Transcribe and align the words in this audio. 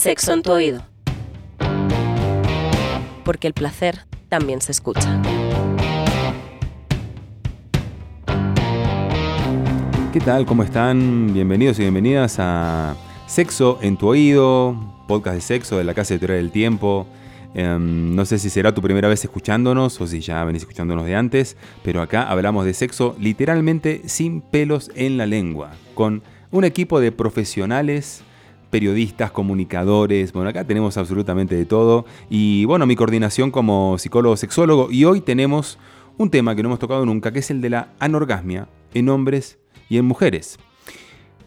Sexo 0.00 0.32
en 0.32 0.40
tu 0.40 0.50
oído. 0.50 0.82
Porque 3.22 3.46
el 3.46 3.52
placer 3.52 4.06
también 4.30 4.62
se 4.62 4.72
escucha. 4.72 5.20
¿Qué 10.10 10.20
tal? 10.20 10.46
¿Cómo 10.46 10.62
están? 10.62 11.34
Bienvenidos 11.34 11.78
y 11.80 11.82
bienvenidas 11.82 12.36
a 12.38 12.96
Sexo 13.26 13.78
en 13.82 13.98
tu 13.98 14.08
oído, 14.08 14.74
podcast 15.06 15.34
de 15.34 15.42
sexo 15.42 15.76
de 15.76 15.84
la 15.84 15.92
Casa 15.92 16.14
Editorial 16.14 16.44
del 16.44 16.50
Tiempo. 16.50 17.06
Em, 17.52 18.14
no 18.14 18.24
sé 18.24 18.38
si 18.38 18.48
será 18.48 18.72
tu 18.72 18.80
primera 18.80 19.06
vez 19.06 19.22
escuchándonos 19.22 20.00
o 20.00 20.06
si 20.06 20.20
ya 20.20 20.42
venís 20.44 20.62
escuchándonos 20.62 21.04
de 21.04 21.14
antes, 21.14 21.58
pero 21.84 22.00
acá 22.00 22.22
hablamos 22.22 22.64
de 22.64 22.72
sexo 22.72 23.16
literalmente 23.20 24.00
sin 24.06 24.40
pelos 24.40 24.90
en 24.94 25.18
la 25.18 25.26
lengua, 25.26 25.72
con 25.92 26.22
un 26.52 26.64
equipo 26.64 27.00
de 27.00 27.12
profesionales 27.12 28.24
periodistas, 28.70 29.30
comunicadores, 29.30 30.32
bueno, 30.32 30.50
acá 30.50 30.64
tenemos 30.64 30.96
absolutamente 30.96 31.56
de 31.56 31.64
todo. 31.64 32.06
Y 32.28 32.64
bueno, 32.64 32.86
mi 32.86 32.96
coordinación 32.96 33.50
como 33.50 33.98
psicólogo 33.98 34.36
sexólogo. 34.36 34.88
Y 34.90 35.04
hoy 35.04 35.20
tenemos 35.20 35.78
un 36.18 36.30
tema 36.30 36.54
que 36.54 36.62
no 36.62 36.68
hemos 36.68 36.78
tocado 36.78 37.04
nunca, 37.04 37.32
que 37.32 37.40
es 37.40 37.50
el 37.50 37.60
de 37.60 37.70
la 37.70 37.88
anorgasmia 37.98 38.68
en 38.94 39.08
hombres 39.08 39.58
y 39.88 39.98
en 39.98 40.04
mujeres. 40.04 40.58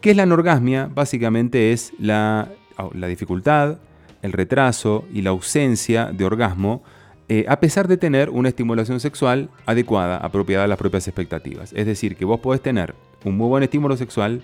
¿Qué 0.00 0.10
es 0.10 0.16
la 0.16 0.24
anorgasmia? 0.24 0.90
Básicamente 0.94 1.72
es 1.72 1.92
la, 1.98 2.48
la 2.92 3.06
dificultad, 3.06 3.78
el 4.22 4.32
retraso 4.32 5.04
y 5.12 5.22
la 5.22 5.30
ausencia 5.30 6.12
de 6.12 6.24
orgasmo 6.24 6.82
eh, 7.28 7.46
a 7.48 7.58
pesar 7.58 7.88
de 7.88 7.96
tener 7.96 8.28
una 8.28 8.50
estimulación 8.50 9.00
sexual 9.00 9.48
adecuada, 9.64 10.18
apropiada 10.18 10.64
a 10.64 10.66
las 10.66 10.76
propias 10.76 11.08
expectativas. 11.08 11.72
Es 11.72 11.86
decir, 11.86 12.16
que 12.16 12.26
vos 12.26 12.40
podés 12.40 12.60
tener 12.60 12.94
un 13.24 13.36
muy 13.36 13.48
buen 13.48 13.62
estímulo 13.62 13.96
sexual, 13.96 14.42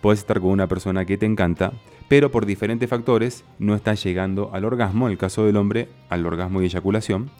podés 0.00 0.20
estar 0.20 0.40
con 0.40 0.50
una 0.50 0.66
persona 0.66 1.04
que 1.04 1.18
te 1.18 1.26
encanta, 1.26 1.72
pero 2.08 2.30
por 2.30 2.46
diferentes 2.46 2.88
factores 2.88 3.44
no 3.58 3.74
está 3.74 3.94
llegando 3.94 4.50
al 4.52 4.64
orgasmo, 4.64 5.06
en 5.06 5.12
el 5.12 5.18
caso 5.18 5.46
del 5.46 5.56
hombre, 5.56 5.88
al 6.08 6.26
orgasmo 6.26 6.62
y 6.62 6.66
eyaculación. 6.66 7.30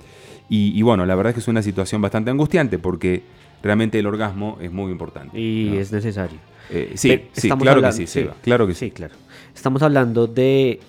Y, 0.49 0.81
bueno, 0.83 1.07
la 1.07 1.15
verdad 1.15 1.31
es 1.31 1.35
que 1.35 1.41
es 1.41 1.49
una 1.49 1.63
situación 1.63 2.03
bastante 2.03 2.31
angustiante 2.31 2.79
porque 2.79 3.23
realmente 3.63 3.99
el 3.99 4.07
orgasmo 4.07 4.59
es 4.61 4.71
muy 4.71 4.93
importante. 4.93 5.39
Y 5.39 5.77
es 5.77 5.91
necesario. 5.91 6.39
Eh, 6.71 6.93
sí, 6.95 7.23
sí 7.33 7.51
claro 7.51 7.83
que 7.83 7.93
sí, 8.07 8.29
claro 8.43 8.67
que 8.67 8.75
sí. 8.75 8.91
claro. 8.91 9.15
Estamos 9.55 9.83
hablando 9.83 10.27
de 10.27 10.81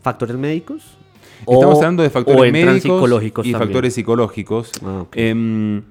factores 0.00 0.36
médicos. 0.36 0.98
Estamos 1.40 1.76
hablando 1.76 2.02
de 2.02 2.10
factores 2.10 2.52
médicos 2.52 3.46
y 3.46 3.52
factores 3.52 3.94
psicológicos. 3.94 4.70
Ah, 4.84 5.04
em, 5.14 5.82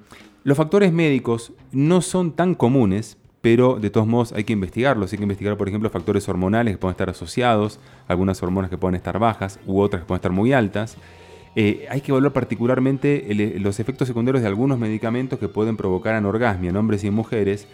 los 0.44 0.56
factores 0.56 0.92
médicos 0.92 1.52
no 1.70 2.02
son 2.02 2.32
tan 2.32 2.54
comunes, 2.54 3.18
pero 3.42 3.78
de 3.78 3.90
todos 3.90 4.06
modos 4.06 4.32
hay 4.32 4.44
que 4.44 4.54
investigarlos. 4.54 5.12
Hay 5.12 5.18
que 5.18 5.24
investigar, 5.24 5.58
por 5.58 5.68
ejemplo, 5.68 5.90
factores 5.90 6.26
hormonales 6.28 6.74
que 6.74 6.78
pueden 6.78 6.92
estar 6.92 7.10
asociados, 7.10 7.80
algunas 8.08 8.42
hormonas 8.42 8.70
que 8.70 8.78
pueden 8.78 8.94
estar 8.94 9.18
bajas 9.18 9.58
u 9.66 9.80
otras 9.80 10.02
que 10.02 10.06
pueden 10.06 10.18
estar 10.18 10.32
muy 10.32 10.52
altas. 10.52 10.96
Eh, 11.54 11.86
hay 11.90 12.00
que 12.00 12.12
evaluar 12.12 12.32
particularmente 12.32 13.26
los 13.58 13.78
efectos 13.78 14.08
secundarios 14.08 14.42
de 14.42 14.48
algunos 14.48 14.78
medicamentos 14.78 15.38
que 15.38 15.48
pueden 15.48 15.76
provocar 15.76 16.14
anorgasmia 16.14 16.70
en 16.70 16.76
hombres 16.76 17.04
y 17.04 17.08
en 17.08 17.14
mujeres. 17.14 17.66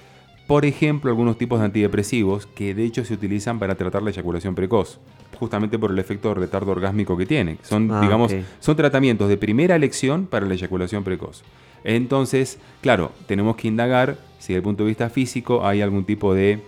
Por 0.46 0.64
ejemplo, 0.64 1.10
algunos 1.10 1.36
tipos 1.36 1.58
de 1.60 1.66
antidepresivos 1.66 2.46
que 2.46 2.74
de 2.74 2.84
hecho 2.84 3.04
se 3.04 3.12
utilizan 3.12 3.58
para 3.58 3.74
tratar 3.74 4.02
la 4.02 4.10
eyaculación 4.10 4.54
precoz, 4.54 4.98
justamente 5.38 5.78
por 5.78 5.90
el 5.90 5.98
efecto 5.98 6.30
de 6.30 6.36
retardo 6.36 6.72
orgásmico 6.72 7.18
que 7.18 7.26
tiene. 7.26 7.58
Son, 7.60 7.90
ah, 7.92 8.00
digamos, 8.00 8.34
son 8.58 8.74
tratamientos 8.74 9.28
de 9.28 9.36
primera 9.36 9.76
elección 9.76 10.26
para 10.26 10.46
la 10.46 10.54
eyaculación 10.54 11.04
precoz. 11.04 11.44
Entonces, 11.84 12.58
claro, 12.80 13.12
tenemos 13.26 13.56
que 13.56 13.68
indagar 13.68 14.18
si 14.38 14.52
desde 14.52 14.56
el 14.56 14.62
punto 14.62 14.84
de 14.84 14.88
vista 14.88 15.10
físico 15.10 15.66
hay 15.66 15.82
algún 15.82 16.04
tipo 16.04 16.34
de 16.34 16.60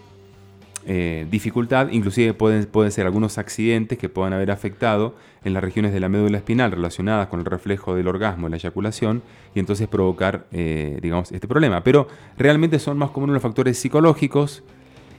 eh, 0.87 1.27
dificultad, 1.31 1.91
inclusive 1.91 2.33
pueden, 2.33 2.65
pueden 2.65 2.91
ser 2.91 3.07
algunos 3.07 3.37
accidentes 3.37 3.99
que 3.99 4.09
puedan 4.09 4.33
haber 4.33 4.51
afectado 4.51 5.15
en 5.45 5.53
las 5.53 5.63
regiones 5.63 5.93
de 5.93 6.01
la 6.01 6.09
médula 6.09 6.39
espinal 6.39 6.73
relacionadas 6.73 7.29
con 7.29 7.41
el 7.41 7.47
reflejo 7.47 7.95
del 7.95 8.09
orgasmo 8.09 8.49
la 8.49 8.57
eyaculación 8.57 9.23
y 9.55 9.61
entonces 9.61 9.89
provocar, 9.89 10.47
eh, 10.53 10.99
digamos, 11.03 11.33
este 11.33 11.47
problema. 11.47 11.85
Pero 11.85 12.09
realmente 12.39 12.79
son 12.79 12.97
más 12.99 13.11
comunes 13.11 13.35
los 13.35 13.43
factores 13.43 13.79
psicológicos 13.79 14.63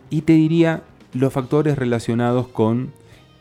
y 0.09 0.21
te 0.21 0.33
diría 0.33 0.83
los 1.13 1.31
factores 1.31 1.77
relacionados 1.77 2.47
con 2.47 2.91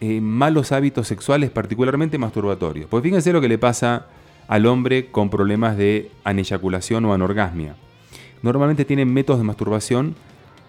eh, 0.00 0.20
malos 0.20 0.72
hábitos 0.72 1.06
sexuales, 1.08 1.50
particularmente 1.50 2.18
masturbatorios. 2.18 2.86
Pues 2.88 3.02
fíjense 3.02 3.32
lo 3.32 3.40
que 3.40 3.48
le 3.48 3.58
pasa 3.58 4.06
al 4.50 4.66
hombre 4.66 5.06
con 5.06 5.30
problemas 5.30 5.76
de 5.76 6.10
aneyaculación 6.24 7.04
o 7.04 7.14
anorgasmia. 7.14 7.76
Normalmente 8.42 8.84
tienen 8.84 9.14
métodos 9.14 9.38
de 9.38 9.44
masturbación 9.44 10.16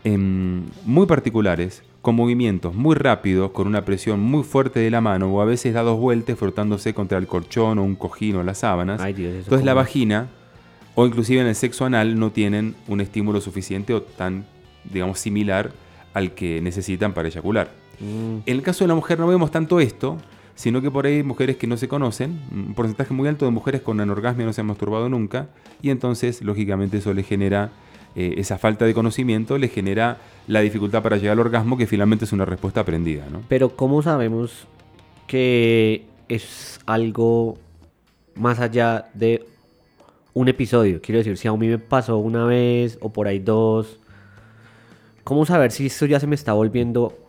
em, 0.03 0.65
muy 0.85 1.07
particulares, 1.07 1.81
con 2.03 2.13
movimientos 2.13 2.75
muy 2.75 2.95
rápidos, 2.95 3.49
con 3.49 3.65
una 3.65 3.83
presión 3.83 4.19
muy 4.19 4.43
fuerte 4.43 4.79
de 4.79 4.91
la 4.91 5.01
mano 5.01 5.33
o 5.33 5.41
a 5.41 5.45
veces 5.45 5.73
da 5.73 5.81
dos 5.81 5.99
vueltas 5.99 6.37
frotándose 6.37 6.93
contra 6.93 7.17
el 7.17 7.25
colchón 7.25 7.79
o 7.79 7.83
un 7.83 7.95
cojín 7.95 8.35
o 8.35 8.43
las 8.43 8.59
sábanas. 8.59 9.01
Entonces 9.03 9.65
la 9.65 9.73
vagina 9.73 10.27
o 10.93 11.07
inclusive 11.07 11.41
en 11.41 11.47
el 11.47 11.55
sexo 11.55 11.83
anal 11.83 12.19
no 12.19 12.31
tienen 12.31 12.75
un 12.87 13.01
estímulo 13.01 13.41
suficiente 13.41 13.95
o 13.95 14.03
tan, 14.03 14.45
digamos, 14.93 15.17
similar 15.17 15.71
al 16.13 16.35
que 16.35 16.61
necesitan 16.61 17.13
para 17.13 17.29
eyacular. 17.29 17.71
Mm. 17.99 18.43
En 18.45 18.55
el 18.57 18.61
caso 18.61 18.83
de 18.83 18.89
la 18.89 18.95
mujer 18.95 19.17
no 19.17 19.25
vemos 19.25 19.49
tanto 19.49 19.79
esto, 19.79 20.17
sino 20.55 20.81
que 20.81 20.91
por 20.91 21.05
ahí 21.05 21.23
mujeres 21.23 21.57
que 21.57 21.67
no 21.67 21.77
se 21.77 21.87
conocen, 21.87 22.39
un 22.51 22.73
porcentaje 22.73 23.13
muy 23.13 23.27
alto 23.27 23.45
de 23.45 23.51
mujeres 23.51 23.81
con 23.81 23.99
anorgasmia 23.99 24.45
no 24.45 24.53
se 24.53 24.61
han 24.61 24.67
masturbado 24.67 25.09
nunca, 25.09 25.47
y 25.81 25.89
entonces, 25.89 26.41
lógicamente, 26.41 26.97
eso 26.97 27.13
le 27.13 27.23
genera, 27.23 27.71
eh, 28.15 28.35
esa 28.37 28.57
falta 28.57 28.85
de 28.85 28.93
conocimiento, 28.93 29.57
le 29.57 29.67
genera 29.67 30.17
la 30.47 30.61
dificultad 30.61 31.01
para 31.01 31.17
llegar 31.17 31.33
al 31.33 31.39
orgasmo, 31.39 31.77
que 31.77 31.87
finalmente 31.87 32.25
es 32.25 32.33
una 32.33 32.45
respuesta 32.45 32.81
aprendida. 32.81 33.25
¿no? 33.31 33.41
Pero, 33.47 33.75
¿cómo 33.75 34.01
sabemos 34.01 34.67
que 35.27 36.05
es 36.27 36.79
algo 36.85 37.57
más 38.35 38.59
allá 38.59 39.09
de 39.13 39.45
un 40.33 40.47
episodio? 40.47 41.01
Quiero 41.01 41.19
decir, 41.19 41.37
si 41.37 41.47
a 41.47 41.53
mí 41.53 41.67
me 41.67 41.79
pasó 41.79 42.17
una 42.17 42.45
vez 42.45 42.97
o 43.01 43.09
por 43.09 43.27
ahí 43.27 43.39
dos, 43.39 43.99
¿cómo 45.23 45.45
saber 45.45 45.71
si 45.71 45.87
esto 45.87 46.05
ya 46.05 46.19
se 46.19 46.27
me 46.27 46.35
está 46.35 46.53
volviendo 46.53 47.20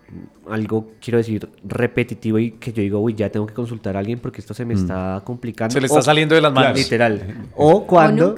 algo, 0.51 0.93
quiero 1.01 1.19
decir, 1.19 1.49
repetitivo 1.65 2.39
y 2.39 2.53
que 2.53 2.73
yo 2.73 2.83
digo, 2.83 3.01
uy, 3.01 3.15
ya 3.15 3.31
tengo 3.31 3.47
que 3.47 3.55
consultar 3.55 3.97
a 3.97 4.01
alguien 4.01 4.19
porque 4.19 4.41
esto 4.41 4.55
se 4.55 4.65
me 4.65 4.75
mm. 4.75 4.79
está 4.79 5.23
complicando. 5.25 5.73
Se 5.73 5.81
le 5.81 5.87
está 5.87 6.03
saliendo 6.03 6.35
de 6.35 6.41
las 6.41 6.53
manos. 6.53 6.77
Literal. 6.77 7.49
O 7.57 7.87
cuando... 7.87 8.35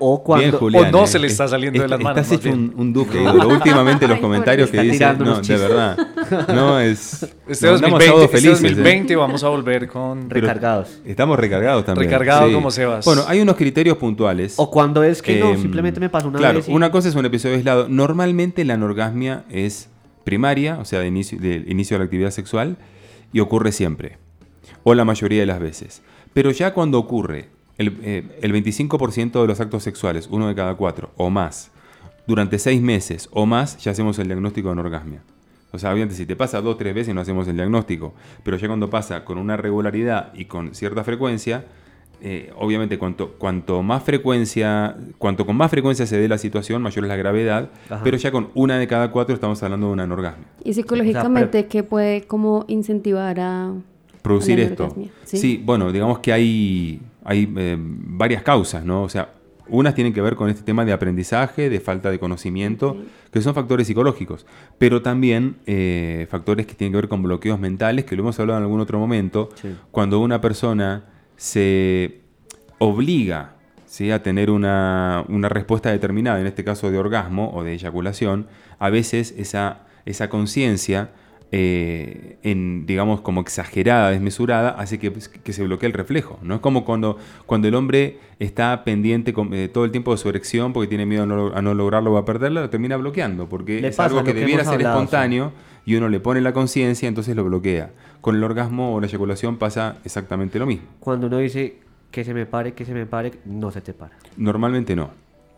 O 0.00 0.22
cuando 0.22 0.58
o 0.60 0.90
no 0.90 1.06
se 1.06 1.18
le 1.18 1.26
está 1.26 1.48
saliendo 1.48 1.82
de 1.82 1.88
las 1.88 2.00
manos. 2.00 2.22
Estás 2.22 2.38
hecho 2.38 2.52
un, 2.52 2.92
duque. 2.92 3.18
últimamente 3.46 4.06
los 4.06 4.20
comentarios 4.20 4.70
que 4.70 4.80
dicen, 4.80 5.18
no, 5.18 5.40
de 5.40 5.56
verdad. 5.56 5.98
No 6.48 6.78
es. 6.78 7.26
Este 7.46 7.66
2020, 7.66 8.28
felices, 8.28 8.62
este 8.62 8.68
2020 8.68 9.12
¿eh? 9.12 9.16
vamos 9.16 9.42
a 9.42 9.48
volver 9.48 9.88
con 9.88 10.28
recargados. 10.28 11.00
estamos 11.04 11.38
recargados 11.38 11.84
también. 11.84 12.10
Recargados 12.10 12.52
como 12.52 12.70
Sebas. 12.70 13.04
Bueno, 13.04 13.24
hay 13.26 13.40
unos 13.40 13.56
criterios 13.56 13.96
puntuales. 13.96 14.54
O 14.56 14.70
cuando 14.70 15.02
es 15.02 15.22
que 15.22 15.40
no, 15.40 15.50
em, 15.50 15.60
simplemente 15.60 16.00
me 16.00 16.10
pasa 16.10 16.28
una 16.28 16.38
claro, 16.38 16.60
una 16.68 16.90
cosa 16.90 17.08
es 17.08 17.14
un 17.14 17.24
episodio 17.24 17.56
aislado. 17.56 17.88
Normalmente 17.88 18.64
la 18.64 18.74
anorgasmia 18.74 19.44
es 19.48 19.88
primaria, 20.28 20.78
o 20.78 20.84
sea, 20.84 21.00
de 21.00 21.06
inicio, 21.06 21.38
de 21.40 21.64
inicio 21.68 21.94
de 21.94 22.00
la 22.00 22.04
actividad 22.04 22.30
sexual, 22.30 22.76
y 23.32 23.40
ocurre 23.40 23.72
siempre, 23.72 24.18
o 24.82 24.92
la 24.92 25.06
mayoría 25.06 25.40
de 25.40 25.46
las 25.46 25.58
veces. 25.58 26.02
Pero 26.34 26.50
ya 26.50 26.74
cuando 26.74 26.98
ocurre 26.98 27.48
el, 27.78 27.98
25% 27.98 29.38
eh, 29.38 29.40
de 29.40 29.46
los 29.46 29.58
actos 29.58 29.82
sexuales, 29.82 30.28
uno 30.30 30.46
de 30.46 30.54
cada 30.54 30.74
cuatro, 30.74 31.12
o 31.16 31.30
más, 31.30 31.70
durante 32.26 32.58
seis 32.58 32.82
meses 32.82 33.30
o 33.32 33.46
más, 33.46 33.78
ya 33.82 33.92
hacemos 33.92 34.18
el 34.18 34.26
diagnóstico 34.26 34.68
de 34.68 34.72
anorgasmia. 34.72 35.22
O 35.72 35.78
sea, 35.78 35.92
obviamente 35.94 36.14
si 36.14 36.26
te 36.26 36.36
pasa 36.36 36.60
dos 36.60 36.76
tres 36.76 36.94
veces 36.94 37.14
no 37.14 37.22
hacemos 37.22 37.48
el 37.48 37.56
diagnóstico, 37.56 38.12
pero 38.42 38.58
ya 38.58 38.66
cuando 38.66 38.90
pasa 38.90 39.24
con 39.24 39.38
una 39.38 39.56
regularidad 39.56 40.34
y 40.34 40.44
con 40.44 40.74
cierta 40.74 41.04
frecuencia, 41.04 41.64
eh, 42.20 42.52
obviamente 42.56 42.98
cuanto, 42.98 43.34
cuanto 43.38 43.82
más 43.82 44.02
frecuencia, 44.02 44.96
cuanto 45.18 45.46
con 45.46 45.56
más 45.56 45.70
frecuencia 45.70 46.04
se 46.04 46.18
dé 46.18 46.26
la 46.26 46.38
situación, 46.38 46.82
mayor 46.82 47.04
es 47.04 47.08
la 47.08 47.16
gravedad, 47.16 47.70
pero 48.02 48.16
ya 48.16 48.32
con 48.32 48.48
una 48.54 48.76
de 48.76 48.88
cada 48.88 49.12
cuatro 49.12 49.34
estamos 49.34 49.62
hablando 49.62 49.86
de 49.86 49.92
una 49.92 50.02
anorgasmia. 50.02 50.46
¿Y 50.64 50.74
psicológicamente 50.74 51.66
qué 51.66 51.84
puede 51.84 52.22
como 52.22 52.64
incentivar 52.66 53.38
a 53.38 53.72
producir 54.22 54.58
esto? 54.58 54.94
¿Sí? 55.24 55.62
bueno, 55.64 55.92
digamos 55.92 56.18
que 56.18 56.32
hay, 56.32 57.00
hay 57.24 57.52
eh, 57.56 57.76
varias 57.78 58.42
causas, 58.42 58.84
¿no? 58.84 59.04
O 59.04 59.08
sea, 59.08 59.34
Unas 59.68 59.94
tienen 59.94 60.12
que 60.12 60.22
ver 60.22 60.34
con 60.34 60.48
este 60.48 60.62
tema 60.62 60.84
de 60.84 60.92
aprendizaje, 60.92 61.68
de 61.68 61.78
falta 61.78 62.10
de 62.10 62.18
conocimiento, 62.18 62.96
que 63.30 63.42
son 63.42 63.54
factores 63.54 63.86
psicológicos, 63.86 64.44
pero 64.78 65.02
también 65.02 65.56
eh, 65.66 66.26
factores 66.30 66.66
que 66.66 66.74
tienen 66.74 66.92
que 66.92 66.96
ver 66.96 67.08
con 67.08 67.22
bloqueos 67.22 67.60
mentales, 67.60 68.06
que 68.06 68.16
lo 68.16 68.22
hemos 68.22 68.40
hablado 68.40 68.58
en 68.58 68.64
algún 68.64 68.80
otro 68.80 68.98
momento, 68.98 69.50
cuando 69.92 70.20
una 70.20 70.40
persona 70.40 71.04
se 71.38 72.20
obliga 72.78 73.54
¿sí? 73.86 74.10
a 74.10 74.22
tener 74.22 74.50
una, 74.50 75.24
una, 75.28 75.48
respuesta 75.48 75.90
determinada, 75.90 76.40
en 76.40 76.46
este 76.46 76.64
caso 76.64 76.90
de 76.90 76.98
orgasmo 76.98 77.50
o 77.54 77.64
de 77.64 77.72
eyaculación, 77.72 78.48
a 78.78 78.90
veces 78.90 79.32
esa, 79.38 79.86
esa 80.04 80.28
conciencia 80.28 81.10
eh, 81.50 82.36
en, 82.42 82.84
digamos, 82.84 83.22
como 83.22 83.40
exagerada, 83.40 84.10
desmesurada, 84.10 84.70
hace 84.70 84.98
que, 84.98 85.10
que, 85.10 85.52
se 85.54 85.64
bloquee 85.64 85.86
el 85.86 85.94
reflejo. 85.94 86.38
¿no? 86.42 86.56
Es 86.56 86.60
como 86.60 86.84
cuando, 86.84 87.16
cuando 87.46 87.68
el 87.68 87.74
hombre 87.74 88.18
está 88.38 88.84
pendiente 88.84 89.32
eh, 89.52 89.68
todo 89.72 89.86
el 89.86 89.90
tiempo 89.90 90.10
de 90.10 90.18
su 90.18 90.28
erección 90.28 90.74
porque 90.74 90.88
tiene 90.88 91.06
miedo 91.06 91.22
a 91.22 91.62
no, 91.62 91.74
lograrlo 91.74 92.12
o 92.12 92.16
a 92.18 92.26
perderla, 92.26 92.60
lo 92.60 92.68
termina 92.68 92.98
bloqueando, 92.98 93.48
porque 93.48 93.86
es 93.86 93.98
algo 93.98 94.24
que, 94.24 94.34
debiera 94.34 94.64
ser 94.64 94.82
espontáneo 94.82 95.52
y 95.86 95.94
uno 95.94 96.10
le 96.10 96.20
pone 96.20 96.42
la 96.42 96.52
conciencia, 96.52 97.08
entonces 97.08 97.34
lo 97.34 97.44
bloquea. 97.44 97.92
Con 98.20 98.36
el 98.36 98.44
orgasmo 98.44 98.94
o 98.94 99.00
la 99.00 99.06
eyaculación 99.06 99.56
pasa 99.56 99.98
exactamente 100.04 100.58
lo 100.58 100.66
mismo. 100.66 100.86
Cuando 101.00 101.26
uno 101.28 101.38
dice 101.38 101.78
que 102.10 102.24
se 102.24 102.34
me 102.34 102.46
pare, 102.46 102.72
que 102.72 102.84
se 102.84 102.94
me 102.94 103.06
pare, 103.06 103.32
no 103.44 103.70
se 103.70 103.80
te 103.80 103.92
para. 103.92 104.16
Normalmente 104.36 104.96
no. 104.96 105.10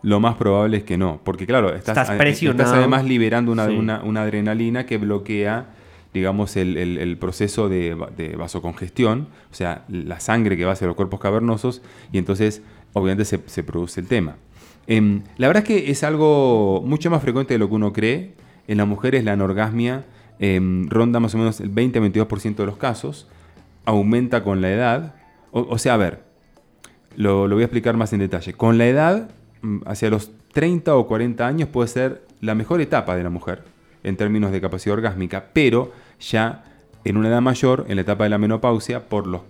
Lo 0.03 0.19
más 0.19 0.35
probable 0.35 0.77
es 0.77 0.83
que 0.83 0.97
no, 0.97 1.19
porque 1.23 1.45
claro, 1.45 1.75
estás, 1.75 2.09
estás, 2.09 2.71
además 2.73 3.05
liberando 3.05 3.51
una, 3.51 4.01
una 4.03 4.21
adrenalina 4.23 4.85
que 4.85 4.97
bloquea 4.97 5.67
digamos, 6.13 6.57
el, 6.57 7.17
proceso 7.19 7.69
de, 7.69 7.95
vasocongestión, 8.37 9.27
o 9.51 9.53
sea, 9.53 9.85
la 9.87 10.19
sangre 10.19 10.57
que 10.57 10.65
va 10.65 10.73
hacia 10.73 10.87
los 10.87 10.95
cuerpos 10.95 11.19
cavernosos, 11.19 11.81
y 12.11 12.17
entonces 12.17 12.61
obviamente 12.93 13.25
se, 13.25 13.63
produce 13.63 14.01
el 14.01 14.07
tema. 14.07 14.35
Em, 14.87 15.21
la 15.37 15.47
verdad 15.47 15.63
es 15.63 15.67
que 15.67 15.91
es 15.91 16.03
algo 16.03 16.81
mucho 16.85 17.09
más 17.09 17.21
frecuente 17.21 17.53
de 17.53 17.59
lo 17.59 17.69
que 17.69 17.75
uno 17.75 17.93
cree. 17.93 18.33
En 18.67 18.77
las 18.77 18.87
mujeres 18.87 19.23
la 19.23 19.33
anorgasmia 19.33 20.05
em, 20.41 20.89
ronda 20.89 21.21
más 21.21 21.33
o 21.35 21.37
menos 21.37 21.61
el 21.61 21.73
20-22% 21.73 22.57
de 22.57 22.65
los 22.65 22.75
casos, 22.75 23.29
aumenta 23.85 24.43
con 24.43 24.59
la 24.59 24.71
edad. 24.71 25.15
O, 25.51 25.77
sea, 25.77 25.93
a 25.93 25.97
ver, 25.97 26.23
lo, 27.15 27.47
lo 27.47 27.55
voy 27.55 27.63
a 27.63 27.65
explicar 27.65 27.95
más 27.95 28.11
en 28.11 28.19
detalle. 28.19 28.53
Con 28.53 28.77
la 28.77 28.87
edad, 28.87 29.31
mm, 29.61 29.79
hacia 29.85 30.09
los 30.09 30.31
30 30.51 30.95
o 30.95 31.07
40 31.07 31.47
años 31.47 31.69
puede 31.69 31.87
ser 31.87 32.25
la 32.41 32.55
mejor 32.55 32.81
etapa 32.81 33.15
de 33.15 33.23
la 33.23 33.29
mujer 33.29 33.63
en 34.03 34.17
términos 34.17 34.51
de 34.51 34.59
capacidad 34.61 34.97
orgásmica, 34.97 35.45
pero 35.53 35.91
ya 36.19 36.65
en 37.03 37.17
una 37.17 37.29
edad 37.29 37.41
mayor, 37.41 37.85
en 37.87 37.95
la 37.95 38.01
etapa 38.01 38.23
de 38.25 38.29
la 38.31 38.37
menopausia, 38.37 39.07
por 39.07 39.27
los, 39.27 39.41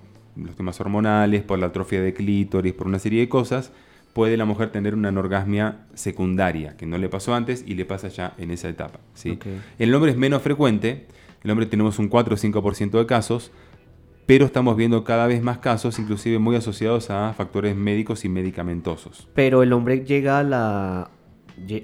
temas 0.56 0.80
hormonales, 0.80 1.44
por 1.44 1.60
la 1.60 1.68
atrofia 1.68 2.02
de 2.02 2.14
clítoris, 2.14 2.74
por 2.74 2.88
una 2.88 3.00
serie 3.00 3.22
de 3.22 3.30
cosas, 3.30 3.72
puede 4.14 4.38
la 4.38 4.46
mujer 4.46 4.72
tener 4.72 4.94
una 4.94 5.10
anorgasmia 5.10 5.86
secundaria, 5.94 6.76
que 6.78 6.86
no 6.86 6.98
le 6.98 7.10
pasó 7.10 7.34
antes 7.34 7.64
y 7.66 7.76
le 7.76 7.86
pasa 7.86 8.08
ya 8.10 8.34
en 8.38 8.52
esa 8.52 8.70
etapa. 8.70 9.00
¿sí? 9.14 9.40
El 9.80 9.94
hombre 9.94 10.12
es 10.12 10.18
menos 10.18 10.42
frecuente, 10.42 11.08
el 11.44 11.52
hombre 11.52 11.66
tenemos 11.66 12.00
un 12.00 12.08
4 12.08 12.36
o 12.36 12.38
5% 12.38 12.92
de 12.92 13.06
casos, 13.06 13.52
pero 14.26 14.46
estamos 14.46 14.78
viendo 14.78 15.04
cada 15.04 15.28
vez 15.28 15.42
más 15.42 15.58
casos, 15.58 15.98
inclusive 16.00 16.40
muy 16.40 16.56
asociados 16.56 17.10
a 17.10 17.34
factores 17.34 17.76
médicos 17.76 18.26
y 18.26 18.30
medicamentosos. 18.30 19.28
Pero 19.34 19.64
el 19.64 19.74
hombre 19.74 20.06
llega 20.06 20.40
a 20.40 20.44
la 20.44 21.10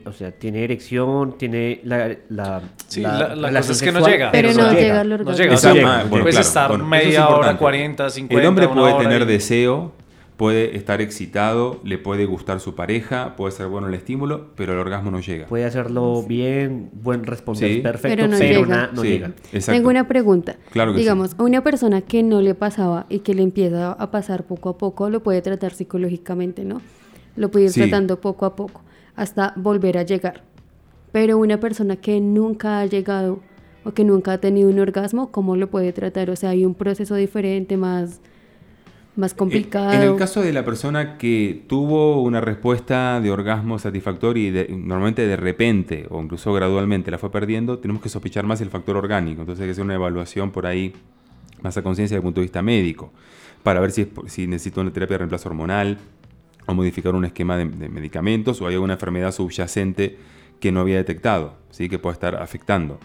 o 0.06 0.12
sea, 0.12 0.32
tiene 0.32 0.64
erección, 0.64 1.38
tiene 1.38 1.82
la... 1.84 2.16
la 2.30 2.62
sí, 2.88 3.02
la, 3.02 3.36
cosa 3.36 3.72
es 3.72 3.82
que 3.82 3.92
no 3.92 4.06
llega. 4.08 4.32
Pero 4.32 4.54
no, 4.54 4.74
llega, 4.74 5.04
No 5.04 5.34
llega, 5.34 5.54
o 5.54 5.58
sea, 5.58 6.06
puedes 6.10 6.40
estar 6.40 6.78
media 6.80 7.30
hora, 7.30 7.58
40, 7.58 8.10
50, 8.10 8.42
El 8.42 8.48
hombre 8.48 8.68
puede 8.68 8.98
tener 8.98 9.26
deseo, 9.26 9.94
puede 10.38 10.78
estar 10.78 11.02
excitado, 11.02 11.82
le 11.84 11.98
puede 11.98 12.26
gustar 12.26 12.60
su 12.60 12.76
pareja, 12.76 13.36
puede 13.36 13.52
ser 13.52 13.68
bueno 13.68 13.88
el 13.88 13.96
estímulo, 13.96 14.52
pero 14.56 14.74
el 14.74 14.80
orgasmo 14.80 15.10
no 15.10 15.20
llega. 15.20 15.48
Puede 15.48 15.66
hacerlo 15.66 16.24
bien, 16.24 16.92
buen 16.94 17.26
responder 17.26 17.82
perfecto, 17.82 18.16
pero 18.16 18.28
no 18.28 18.38
llega. 18.38 18.92
no 18.94 19.04
llega. 19.04 19.32
Tengo 19.66 19.90
una 19.90 20.08
pregunta. 20.08 20.58
Claro 20.70 20.94
que 20.94 21.00
Digamos, 21.00 21.36
a 21.38 21.44
una 21.44 21.64
persona 21.64 22.02
que 22.02 22.22
no 22.22 22.42
le 22.42 22.54
pasaba 22.54 23.08
y 23.10 23.20
que 23.20 23.34
le 23.34 23.42
empieza 23.42 23.92
a 23.92 24.12
pasar 24.12 24.44
poco 24.44 24.70
a 24.70 24.78
poco, 24.78 25.10
lo 25.10 25.24
puede 25.24 25.42
tratar 25.42 25.74
psicológicamente, 25.74 26.64
¿no? 26.64 26.82
Lo 27.36 27.50
puede 27.50 27.66
ir 27.66 27.74
tratando 27.74 28.22
poco 28.22 28.46
a 28.46 28.56
poco 28.56 28.82
hasta 29.16 29.54
volver 29.56 29.98
a 29.98 30.04
llegar. 30.04 30.44
Pero 31.12 31.40
una 31.40 31.60
persona 31.60 31.96
que 31.96 32.22
nunca 32.22 32.80
ha 32.80 32.86
llegado 32.86 33.40
o 33.84 33.92
que 33.92 34.04
nunca 34.04 34.34
ha 34.34 34.38
tenido 34.38 34.70
un 34.70 34.80
orgasmo, 34.80 35.32
¿cómo 35.32 35.56
lo 35.56 35.70
puede 35.70 35.94
tratar? 35.94 36.30
O 36.30 36.36
sea, 36.36 36.52
hay 36.52 36.64
un 36.64 36.76
proceso 36.76 37.16
diferente, 37.16 37.76
más, 37.76 38.22
más 39.18 39.34
complicado. 39.34 39.92
En 39.92 40.02
el 40.02 40.16
caso 40.16 40.42
de 40.42 40.54
la 40.54 40.64
persona 40.64 41.18
que 41.18 41.64
tuvo 41.68 42.22
una 42.22 42.42
respuesta 42.42 43.20
de 43.20 43.32
orgasmo 43.32 43.80
satisfactoria 43.80 44.66
y 44.68 44.76
normalmente 44.76 45.26
de 45.26 45.36
repente 45.36 46.06
o 46.10 46.22
incluso 46.22 46.54
gradualmente 46.54 47.12
la 47.12 47.18
fue 47.18 47.32
perdiendo, 47.32 47.80
tenemos 47.80 48.02
que 48.02 48.10
sospechar 48.10 48.46
más 48.46 48.62
el 48.62 48.70
factor 48.70 48.98
orgánico. 48.98 49.42
Entonces 49.42 49.62
hay 49.62 49.68
que 49.68 49.72
hacer 49.72 49.84
una 49.84 49.96
evaluación 49.96 50.52
por 50.52 50.66
ahí 50.66 50.94
más 51.62 51.76
a 51.78 51.82
conciencia 51.82 52.16
desde 52.16 52.22
el 52.22 52.28
punto 52.28 52.42
de 52.42 52.46
vista 52.46 52.62
médico 52.62 53.12
para 53.64 53.80
ver 53.80 53.92
si, 53.92 54.08
si 54.28 54.48
necesita 54.48 54.82
una 54.82 54.94
terapia 54.94 55.16
de 55.16 55.18
reemplazo 55.20 55.50
hormonal, 55.50 55.98
o 56.68 56.74
modificar 56.74 57.16
un 57.16 57.26
esquema 57.26 57.58
de, 57.58 57.66
medicamentos 57.66 58.62
o 58.62 58.68
hay 58.68 58.76
alguna 58.76 58.94
enfermedad 58.94 59.32
subyacente 59.32 60.18
que 60.60 60.72
no 60.72 60.82
había 60.82 60.98
detectado, 60.98 61.56
¿sí? 61.72 61.90
que 61.90 61.98
puede 61.98 62.14
estar 62.14 62.36
afectando. 62.36 63.00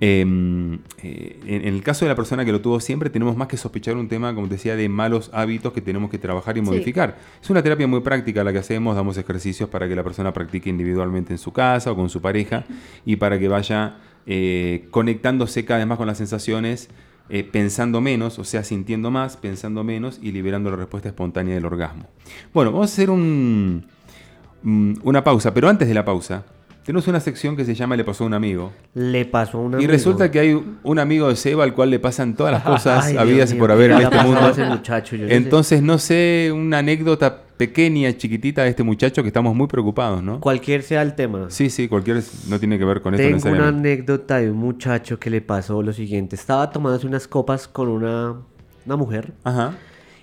Em, 0.00 0.78
eh, 1.02 1.40
en, 1.44 1.74
el 1.74 1.82
caso 1.82 2.04
de 2.04 2.10
la 2.10 2.14
persona 2.14 2.44
que 2.44 2.52
lo 2.52 2.60
tuvo 2.60 2.78
siempre, 2.78 3.10
tenemos 3.10 3.36
más 3.36 3.48
que 3.48 3.56
sospechar 3.56 3.96
un 3.96 4.08
tema, 4.08 4.34
como 4.34 4.46
te 4.46 4.54
decía, 4.54 4.76
de 4.76 4.88
malos 4.88 5.30
hábitos 5.32 5.72
que 5.72 5.80
tenemos 5.80 6.10
que 6.10 6.18
trabajar 6.18 6.56
y 6.56 6.62
modificar. 6.62 7.18
Es 7.42 7.50
una 7.50 7.62
terapia 7.62 7.86
muy 7.86 8.00
práctica 8.00 8.44
la 8.44 8.52
que 8.52 8.58
hacemos, 8.58 8.94
damos 8.94 9.18
ejercicios 9.18 9.68
para 9.68 9.88
que 9.88 9.96
la 9.96 10.04
persona 10.04 10.32
practique 10.32 10.70
individualmente 10.70 11.32
en 11.32 11.38
su 11.38 11.52
casa 11.52 11.92
o 11.92 11.96
con 11.96 12.10
su 12.10 12.20
pareja 12.20 12.64
y 13.04 13.16
para 13.16 13.38
que 13.38 13.48
vaya 13.48 13.96
eh, 14.26 14.86
conectándose 14.90 15.64
cada 15.64 15.78
vez 15.78 15.86
más 15.86 15.98
con 15.98 16.06
las 16.06 16.18
sensaciones 16.18 16.88
eh, 17.30 17.44
pensando 17.44 18.00
menos, 18.00 18.38
o 18.38 18.44
sea, 18.44 18.64
sintiendo 18.64 19.10
más, 19.10 19.36
pensando 19.36 19.84
menos 19.84 20.18
y 20.22 20.32
liberando 20.32 20.70
la 20.70 20.76
respuesta 20.76 21.10
espontánea 21.10 21.54
del 21.54 21.66
orgasmo. 21.66 22.08
Bueno, 22.54 22.72
vamos 22.72 22.90
a 22.90 22.92
hacer 22.92 23.10
un, 23.10 23.86
mm, 24.62 24.94
una 25.02 25.24
pausa, 25.24 25.52
pero 25.52 25.68
antes 25.68 25.88
de 25.88 25.94
la 25.94 26.06
pausa, 26.06 26.46
tenemos 26.88 27.06
una 27.06 27.20
sección 27.20 27.54
que 27.54 27.66
se 27.66 27.74
llama 27.74 27.96
Le 27.96 28.04
pasó 28.04 28.24
a 28.24 28.28
un 28.28 28.32
amigo. 28.32 28.72
Le 28.94 29.26
pasó 29.26 29.58
a 29.58 29.60
un 29.60 29.74
amigo. 29.74 29.82
Y 29.82 29.86
resulta 29.92 30.30
que 30.30 30.40
hay 30.40 30.64
un 30.82 30.98
amigo 30.98 31.28
de 31.28 31.36
Seba 31.36 31.62
al 31.62 31.74
cual 31.74 31.90
le 31.90 31.98
pasan 31.98 32.34
todas 32.34 32.50
las 32.50 32.62
cosas 32.64 33.14
habidas 33.14 33.52
por 33.52 33.70
haber 33.70 33.90
en 33.90 34.00
este 34.00 34.22
mundo. 34.22 34.52
Entonces, 35.28 35.82
no 35.82 35.98
sé, 35.98 36.50
una 36.50 36.78
anécdota 36.78 37.42
pequeña, 37.58 38.16
chiquitita 38.16 38.62
de 38.62 38.70
este 38.70 38.84
muchacho 38.84 39.20
que 39.20 39.28
estamos 39.28 39.54
muy 39.54 39.66
preocupados, 39.66 40.22
¿no? 40.22 40.40
Cualquier 40.40 40.82
sea 40.82 41.02
el 41.02 41.14
tema. 41.14 41.50
Sí, 41.50 41.68
sí, 41.68 41.88
cualquier 41.88 42.22
no 42.48 42.58
tiene 42.58 42.78
que 42.78 42.86
ver 42.86 43.02
con 43.02 43.14
esto 43.14 43.38
Tengo 43.38 43.54
una 43.54 43.68
anécdota 43.68 44.38
de 44.38 44.50
un 44.50 44.56
muchacho 44.56 45.18
que 45.18 45.28
le 45.28 45.42
pasó 45.42 45.82
lo 45.82 45.92
siguiente. 45.92 46.36
Estaba 46.36 46.70
tomándose 46.70 47.06
unas 47.06 47.28
copas 47.28 47.68
con 47.68 47.88
una, 47.90 48.34
una 48.86 48.96
mujer. 48.96 49.34
Ajá. 49.44 49.74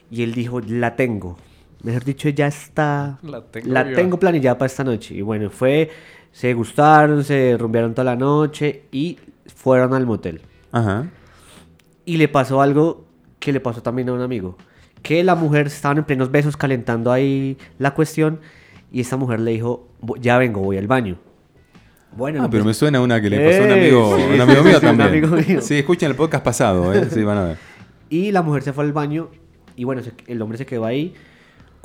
Y 0.10 0.24
él 0.24 0.34
dijo, 0.34 0.62
la 0.62 0.96
tengo. 0.96 1.38
Mejor 1.86 2.04
dicho, 2.04 2.30
ya 2.30 2.48
está. 2.48 3.20
La 3.22 3.42
tengo, 3.42 3.70
la 3.72 3.94
tengo 3.94 4.20
planillada 4.20 4.58
para 4.58 4.66
esta 4.66 4.84
noche. 4.84 5.14
Y 5.14 5.22
bueno, 5.22 5.52
fue 5.52 5.92
se 6.32 6.52
gustaron, 6.56 7.24
se 7.24 7.56
rumbearon 7.60 7.94
toda 7.94 8.06
la 8.06 8.16
noche 8.16 8.86
y 8.92 9.20
fueron 9.56 9.94
al 9.94 10.08
motel. 10.08 10.42
Ajá. 10.72 11.06
Y 12.04 12.18
le 12.18 12.28
pasó 12.28 12.60
algo 12.60 13.06
que 13.40 13.54
le 13.54 13.60
pasó 13.60 13.84
también 13.84 14.10
a 14.10 14.14
un 14.14 14.22
amigo. 14.22 14.58
Que 15.04 15.24
la 15.24 15.36
mujer 15.36 15.68
estaban 15.68 16.00
en 16.00 16.06
plenos 16.06 16.32
besos 16.32 16.58
calentando 16.58 17.12
ahí 17.12 17.56
la 17.78 17.94
cuestión 17.94 18.40
y 18.92 19.02
esta 19.02 19.16
mujer 19.16 19.42
le 19.42 19.52
dijo, 19.52 19.88
ya 20.20 20.40
vengo, 20.40 20.62
voy 20.62 20.78
al 20.78 20.88
baño. 20.88 21.18
Bueno, 22.18 22.44
ah, 22.44 22.50
pero 22.50 22.66
me 22.66 22.74
suena 22.74 23.00
una 23.00 23.22
que 23.22 23.30
le 23.30 23.48
pasó 23.48 23.62
a 23.62 23.66
un 23.68 23.72
amigo, 23.74 24.18
un 24.34 24.42
amigo 24.42 24.64
mío 24.64 24.82
también. 24.82 25.10
Amigo 25.10 25.28
mío. 25.28 25.62
Sí, 25.62 25.76
escuchen 25.76 26.10
el 26.10 26.18
podcast 26.18 26.44
pasado, 26.44 26.92
¿eh? 26.94 27.08
Sí, 27.12 27.24
van 27.24 27.38
a 27.38 27.44
ver. 27.44 27.58
Y 28.10 28.32
la 28.32 28.42
mujer 28.42 28.64
se 28.64 28.74
fue 28.74 28.84
al 28.84 28.92
baño 28.92 29.30
y 29.76 29.84
bueno, 29.84 30.02
el 30.26 30.42
hombre 30.42 30.58
se 30.58 30.66
quedó 30.66 30.86
ahí. 30.86 31.14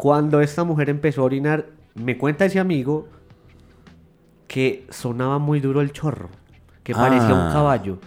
Cuando 0.01 0.41
esta 0.41 0.65
mujer 0.65 0.89
empezó 0.89 1.21
a 1.21 1.25
orinar, 1.25 1.67
me 1.95 2.17
cuenta 2.17 2.47
ese 2.47 2.59
amigo 2.59 3.07
que 4.47 4.87
sonaba 4.89 5.39
muy 5.39 5.61
duro 5.61 5.83
el 5.83 5.93
chorro, 5.93 6.31
que 6.83 6.95
parecía 6.95 7.35
un 7.35 7.49
ah. 7.49 7.51
caballo. 7.53 7.99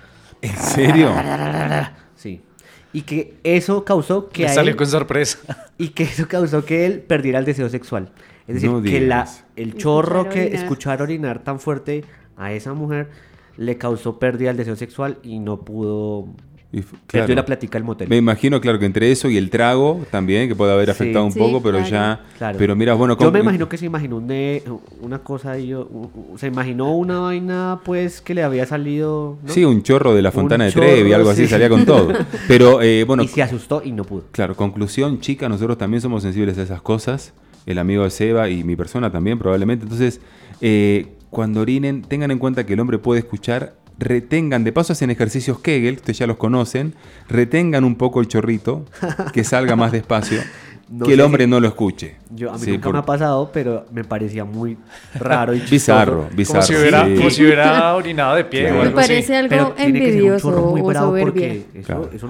¿En 0.42 0.58
serio? 0.58 1.12
Sí. 2.16 2.42
Y 2.94 3.02
que 3.02 3.38
eso 3.44 3.86
causó 3.86 4.30
que... 4.30 4.44
Me 4.44 4.50
salió 4.50 4.76
con 4.76 4.88
sorpresa. 4.88 5.38
Y 5.78 5.90
que 5.90 6.04
eso 6.04 6.28
causó 6.28 6.66
que 6.66 6.88
él 6.88 7.02
perdiera 7.02 7.38
el 7.38 7.46
deseo 7.46 7.70
sexual. 7.70 8.10
Es 8.48 8.56
decir, 8.56 8.72
que 8.82 9.02
la, 9.02 9.28
el 9.56 9.76
chorro 9.78 10.30
que 10.30 10.56
escuchar 10.56 11.00
orinar 11.04 11.44
tan 11.44 11.60
fuerte 11.60 12.06
a 12.38 12.54
esa 12.54 12.74
mujer 12.74 13.12
le 13.56 13.78
causó 13.78 14.18
pérdida 14.18 14.48
del 14.50 14.58
deseo 14.58 14.78
sexual 14.78 15.20
y 15.22 15.38
no 15.38 15.60
pudo 15.60 16.30
y, 16.74 16.84
la 17.36 17.46
platica 17.46 17.78
el 17.78 17.84
motel. 17.84 18.10
Me 18.10 18.18
imagino, 18.18 18.60
claro, 18.60 18.80
que 18.80 18.88
entre 18.88 19.12
eso 19.12 19.30
y 19.30 19.38
el 19.38 19.52
trago 19.52 20.04
también, 20.10 20.50
que 20.50 20.56
puede 20.56 20.74
haber 20.74 20.90
afectado 20.90 21.24
un 21.24 21.34
poco, 21.34 21.62
pero 21.62 21.80
ya... 21.88 22.26
Pero 22.58 22.76
mira, 22.76 22.96
bueno... 22.96 23.16
Yo 23.16 23.32
me 23.32 23.42
imagino 23.42 23.70
que 23.70 23.78
se 23.78 23.86
imaginó 23.86 24.18
una 25.00 25.20
cosa, 25.20 25.60
yo, 25.60 25.88
se 26.38 26.48
imaginó 26.48 26.96
una 26.96 27.20
vaina, 27.20 27.80
pues, 27.86 28.22
que 28.22 28.34
le 28.34 28.42
había 28.42 28.66
salido... 28.66 29.38
Sí, 29.46 29.64
un 29.64 29.84
chorro 29.84 30.16
de 30.16 30.24
la 30.24 30.32
Fontana 30.32 30.66
de 30.66 30.72
Trevi, 30.72 31.14
algo 31.14 31.30
así, 31.30 31.48
salía 31.48 31.70
con 31.70 31.86
todo. 31.86 32.12
Pero, 32.48 32.82
eh, 32.82 33.04
bueno... 33.04 33.22
Y 33.22 33.28
se 33.28 33.44
asustó 33.44 33.84
y 33.86 33.92
no 33.92 34.04
pudo. 34.04 34.24
Claro, 34.32 34.56
conclusión, 34.56 35.20
chica, 35.20 35.48
nosotros 35.48 35.78
también 35.78 36.02
somos 36.02 36.24
sensibles 36.24 36.58
a 36.58 36.64
esas 36.64 36.82
cosas. 36.82 37.34
el 37.68 37.78
amigo 37.78 38.04
de 38.04 38.10
Seba 38.10 38.50
y 38.50 38.64
mi 38.64 38.76
persona 38.76 39.12
también 39.12 39.38
probablemente. 39.38 39.84
Entonces, 39.84 40.22
eh, 40.60 41.14
cuando 41.30 41.62
orinen, 41.62 42.02
tengan 42.02 42.32
en 42.32 42.40
cuenta 42.40 42.66
que 42.66 42.74
el 42.74 42.80
hombre 42.80 42.98
puede 42.98 43.20
escuchar 43.20 43.76
retengan, 43.98 44.64
de 44.64 44.72
paso 44.72 44.94
hacen 44.94 45.10
ejercicios 45.10 45.60
Kegel, 45.60 45.96
ustedes 45.96 46.18
ya 46.18 46.28
los 46.28 46.38
conocen, 46.38 46.96
retengan 47.30 47.84
un 47.84 47.96
poco 47.96 48.20
el 48.20 48.28
chorrito, 48.28 48.86
que 49.34 49.44
salga 49.44 49.76
más 49.76 49.92
despacio 49.92 50.42
que 51.06 51.14
el 51.14 51.22
hombre 51.22 51.48
no 51.48 51.60
lo 51.60 51.68
escuche. 51.68 52.16
Yo, 52.30 52.52
a 52.52 52.58
mí 52.58 52.68
nunca 52.68 52.90
me 52.92 52.98
ha 53.00 53.06
pasado, 53.06 53.50
pero 53.52 53.86
me 53.92 54.04
parecía 54.04 54.44
muy 54.46 54.78
raro 55.16 55.54
y 55.54 55.60
Bizarro, 55.60 56.28
bizarro. 56.36 56.60
Como 56.60 56.68
si 56.68 56.76
hubiera, 56.76 57.02
como 57.04 57.30
si 57.30 57.44
hubiera 57.44 57.96
orinado 57.96 58.36
de 58.36 58.46
pie. 58.46 58.72
me 58.72 58.90
parece 58.92 59.38
algo 59.38 59.74
envidioso 59.78 60.50
o 60.50 60.94
soberbio. 60.94 61.64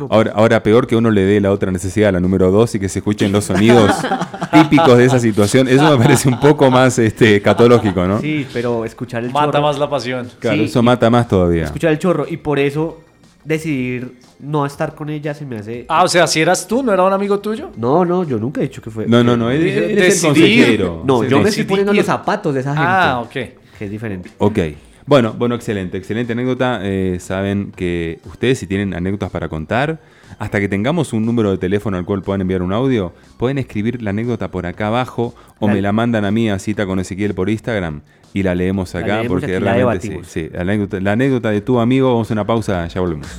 ahora, 0.09 0.31
ahora, 0.35 0.63
peor 0.63 0.87
que 0.87 0.95
uno 0.95 1.11
le 1.11 1.23
dé 1.23 1.41
la 1.41 1.51
otra 1.51 1.71
necesidad, 1.71 2.13
la 2.13 2.19
número 2.19 2.51
dos, 2.51 2.73
y 2.75 2.79
que 2.79 2.89
se 2.89 2.99
escuchen 2.99 3.31
los 3.31 3.45
sonidos 3.45 3.91
típicos 4.51 4.97
de 4.97 5.05
esa 5.05 5.19
situación. 5.19 5.67
Eso 5.67 5.97
me 5.97 6.03
parece 6.03 6.29
un 6.29 6.39
poco 6.39 6.69
más 6.69 6.99
este, 6.99 7.41
catológico, 7.41 8.05
¿no? 8.05 8.19
Sí, 8.19 8.47
pero 8.53 8.85
escuchar 8.85 9.23
el 9.23 9.31
chorro... 9.31 9.45
Mata 9.47 9.61
más 9.61 9.79
la 9.79 9.89
pasión. 9.89 10.29
Claro, 10.39 10.61
eso 10.61 10.83
mata 10.83 11.09
más 11.09 11.27
todavía. 11.27 11.65
Escuchar 11.65 11.91
el 11.91 11.99
chorro, 11.99 12.25
y 12.29 12.37
por 12.37 12.59
eso 12.59 13.01
decidir 13.43 14.22
no 14.39 14.65
estar 14.65 14.95
con 14.95 15.09
ella 15.09 15.33
se 15.33 15.45
me 15.45 15.57
hace. 15.57 15.85
Ah, 15.89 16.03
o 16.03 16.07
sea, 16.07 16.27
si 16.27 16.41
eras 16.41 16.67
tú, 16.67 16.83
¿no 16.83 16.93
era 16.93 17.03
un 17.03 17.13
amigo 17.13 17.39
tuyo? 17.39 17.71
No, 17.77 18.05
no, 18.05 18.23
yo 18.23 18.37
nunca 18.37 18.61
he 18.61 18.63
dicho 18.63 18.81
que 18.81 18.89
fue. 18.89 19.05
No, 19.07 19.23
no, 19.23 19.37
no, 19.37 19.49
él, 19.49 19.65
es 19.67 20.23
el 20.23 20.29
consejero. 20.29 21.03
No, 21.05 21.23
yo 21.23 21.39
me 21.39 21.49
estoy 21.49 21.63
poniendo 21.63 21.93
los 21.93 22.05
zapatos 22.05 22.53
de 22.53 22.61
esa 22.61 22.73
gente. 22.73 22.87
Ah, 22.87 23.21
ok. 23.21 23.31
Que 23.31 23.85
es 23.85 23.91
diferente. 23.91 24.29
Ok. 24.37 24.59
Bueno, 25.05 25.33
bueno, 25.33 25.55
excelente, 25.55 25.97
excelente 25.97 26.33
anécdota. 26.33 26.79
Eh, 26.83 27.17
saben 27.19 27.71
que 27.75 28.19
ustedes 28.25 28.59
si 28.59 28.67
tienen 28.67 28.93
anécdotas 28.93 29.31
para 29.31 29.49
contar, 29.49 29.99
hasta 30.39 30.59
que 30.59 30.69
tengamos 30.69 31.13
un 31.13 31.25
número 31.25 31.51
de 31.51 31.57
teléfono 31.57 31.97
al 31.97 32.05
cual 32.05 32.21
puedan 32.21 32.41
enviar 32.41 32.61
un 32.61 32.71
audio, 32.73 33.13
pueden 33.37 33.57
escribir 33.57 34.01
la 34.01 34.11
anécdota 34.11 34.49
por 34.49 34.65
acá 34.65 34.87
abajo 34.87 35.35
o 35.59 35.67
me 35.67 35.81
la 35.81 35.91
mandan 35.91 36.25
a 36.25 36.31
mí 36.31 36.49
a 36.49 36.57
cita 36.59 36.85
con 36.85 36.99
Ezequiel 36.99 37.33
por 37.33 37.49
Instagram 37.49 38.01
y 38.33 38.43
la 38.43 38.55
leemos 38.55 38.95
acá 38.95 39.23
porque 39.27 39.59
realmente 39.59 40.21
sí, 40.23 40.49
la, 40.51 40.61
anécdota, 40.61 40.99
la 40.99 41.11
anécdota 41.11 41.51
de 41.51 41.61
tu 41.61 41.79
amigo, 41.79 42.11
vamos 42.11 42.31
a 42.31 42.33
una 42.33 42.45
pausa, 42.45 42.87
ya 42.87 43.01
volvemos. 43.01 43.27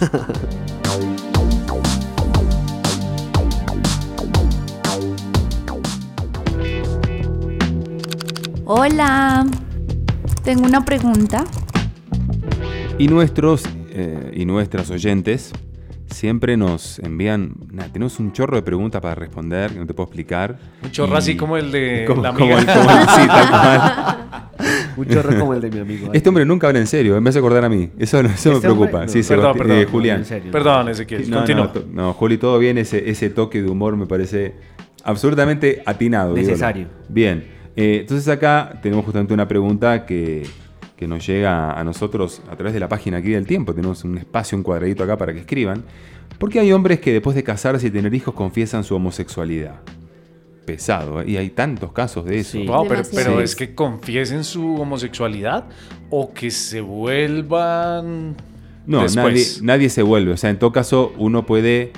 Hola, 8.67 9.47
tengo 10.45 10.65
una 10.65 10.85
pregunta. 10.85 11.45
Y 12.99 13.09
nuestros 13.09 13.65
eh, 13.91 14.33
y 14.35 14.45
nuestras 14.45 14.91
oyentes 14.91 15.53
siempre 16.07 16.57
nos 16.57 16.99
envían, 17.01 17.55
tenemos 17.93 18.21
un 18.21 18.33
chorro 18.33 18.57
de 18.57 18.63
preguntas 18.63 19.01
para 19.01 19.15
responder 19.15 19.73
que 19.73 19.79
no 19.79 19.87
te 19.87 19.95
puedo 19.95 20.07
explicar. 20.07 20.59
Un 20.83 20.91
chorro 20.91 21.17
así 21.17 21.37
como 21.37 21.57
el 21.57 21.73
de 21.73 22.07
la 22.23 22.29
amiga. 22.29 22.61
sí, 22.61 23.27
tal 23.27 24.51
un 24.97 25.07
chorro 25.07 25.39
como 25.39 25.55
el 25.55 25.61
de 25.61 25.71
mi 25.71 25.79
amigo. 25.81 26.11
Este 26.13 26.29
hombre 26.29 26.45
nunca 26.45 26.69
habla 26.69 26.79
en 26.79 26.87
serio, 26.87 27.21
me 27.21 27.31
hace 27.31 27.39
acordar 27.39 27.65
a 27.65 27.69
mí. 27.69 27.91
Eso, 27.99 28.21
eso 28.21 28.51
me 28.51 28.57
este 28.57 28.61
preocupa. 28.61 29.09
sí, 29.09 29.23
perdón, 29.23 29.57
perdón, 29.57 29.79
eh, 29.79 29.87
Julián. 29.87 30.25
Perdón, 30.53 30.89
Ezequiel. 30.89 31.29
No, 31.31 31.45
no, 31.47 31.73
no, 31.91 32.13
Juli, 32.13 32.39
todo 32.39 32.59
bien. 32.59 32.79
Ese, 32.79 33.11
ese 33.11 33.31
toque 33.31 33.63
de 33.63 33.71
humor 33.71 33.97
me 33.97 34.07
parece 34.07 34.55
absolutamente 35.03 35.83
atinado. 35.85 36.35
Necesario. 36.35 36.89
Bien. 37.09 37.54
Eh, 37.77 37.99
entonces 38.01 38.29
acá 38.29 38.79
tenemos 38.83 39.05
justamente 39.05 39.35
una 39.35 39.49
pregunta 39.49 40.07
que, 40.07 40.47
que 40.97 41.09
nos 41.09 41.27
llega 41.27 41.73
a 41.73 41.83
nosotros 41.85 42.41
a 42.51 42.57
través 42.57 42.73
de 42.73 42.81
la 42.81 42.89
página 42.89 43.19
aquí 43.19 43.31
del 43.31 43.47
tiempo. 43.47 43.75
Tenemos 43.75 44.05
un 44.05 44.19
espacio, 44.19 44.57
un 44.57 44.63
cuadradito 44.65 45.03
acá 45.05 45.17
para 45.17 45.33
que 45.33 45.41
escriban. 45.41 45.85
¿Por 46.39 46.51
qué 46.51 46.61
hay 46.61 46.73
hombres 46.73 47.01
que 47.01 47.13
después 47.13 47.35
de 47.35 47.43
casarse 47.43 47.89
y 47.89 47.91
tener 47.91 48.15
hijos 48.15 48.35
confiesan 48.35 48.85
su 48.85 48.95
homosexualidad? 48.95 49.81
Pesado, 50.67 51.21
¿eh? 51.21 51.25
y 51.29 51.37
hay 51.37 51.51
tantos 51.51 51.93
casos 51.93 52.25
de 52.25 52.39
eso. 52.39 52.59
pero, 53.13 53.41
es 53.41 53.55
que 53.55 53.75
confiesen 53.75 54.45
su 54.45 54.77
homosexualidad 54.77 55.67
o 56.11 56.33
que 56.33 56.51
se 56.51 56.81
vuelvan. 56.81 58.37
No, 58.87 59.07
nadie, 59.07 59.45
nadie, 59.63 59.91
se 59.91 60.03
vuelve. 60.03 60.33
O 60.33 60.37
sea, 60.37 60.51
en 60.51 60.59
todo 60.59 60.73
caso, 60.73 61.13
uno 61.19 61.45
puede 61.45 61.93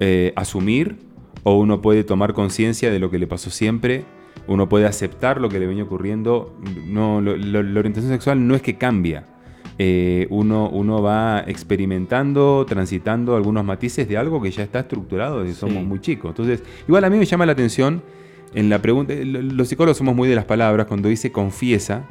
eh, 0.00 0.32
asumir 0.36 0.96
o 1.42 1.58
uno 1.58 1.82
puede 1.82 2.04
tomar 2.04 2.32
conciencia 2.32 2.90
de 2.90 2.98
lo 2.98 3.10
que 3.10 3.18
le 3.18 3.26
pasó 3.26 3.50
siempre 3.50 4.04
uno 4.46 4.68
puede 4.68 4.86
aceptar 4.86 5.40
lo 5.40 5.48
que 5.48 5.58
le 5.58 5.66
venía 5.66 5.84
ocurriendo. 5.84 6.54
No, 6.86 7.20
la 7.20 7.78
orientación 7.78 8.12
sexual 8.12 8.46
no 8.46 8.54
es 8.54 8.62
que 8.62 8.76
cambia. 8.76 9.24
Eh, 9.78 10.26
uno, 10.30 10.70
uno 10.70 11.02
va 11.02 11.44
experimentando, 11.46 12.64
transitando 12.66 13.36
algunos 13.36 13.64
matices 13.64 14.08
de 14.08 14.16
algo 14.16 14.40
que 14.40 14.50
ya 14.50 14.62
está 14.62 14.80
estructurado 14.80 15.42
desde 15.42 15.54
somos 15.54 15.84
muy 15.84 16.00
chicos. 16.00 16.30
Entonces, 16.30 16.62
igual 16.88 17.04
a 17.04 17.10
mí 17.10 17.18
me 17.18 17.26
llama 17.26 17.44
la 17.44 17.52
atención 17.52 18.02
en 18.54 18.70
la 18.70 18.80
pregunta, 18.80 19.12
los 19.14 19.68
psicólogos 19.68 19.98
somos 19.98 20.16
muy 20.16 20.28
de 20.28 20.34
las 20.34 20.46
palabras, 20.46 20.86
cuando 20.86 21.08
dice 21.08 21.30
confiesa, 21.30 22.06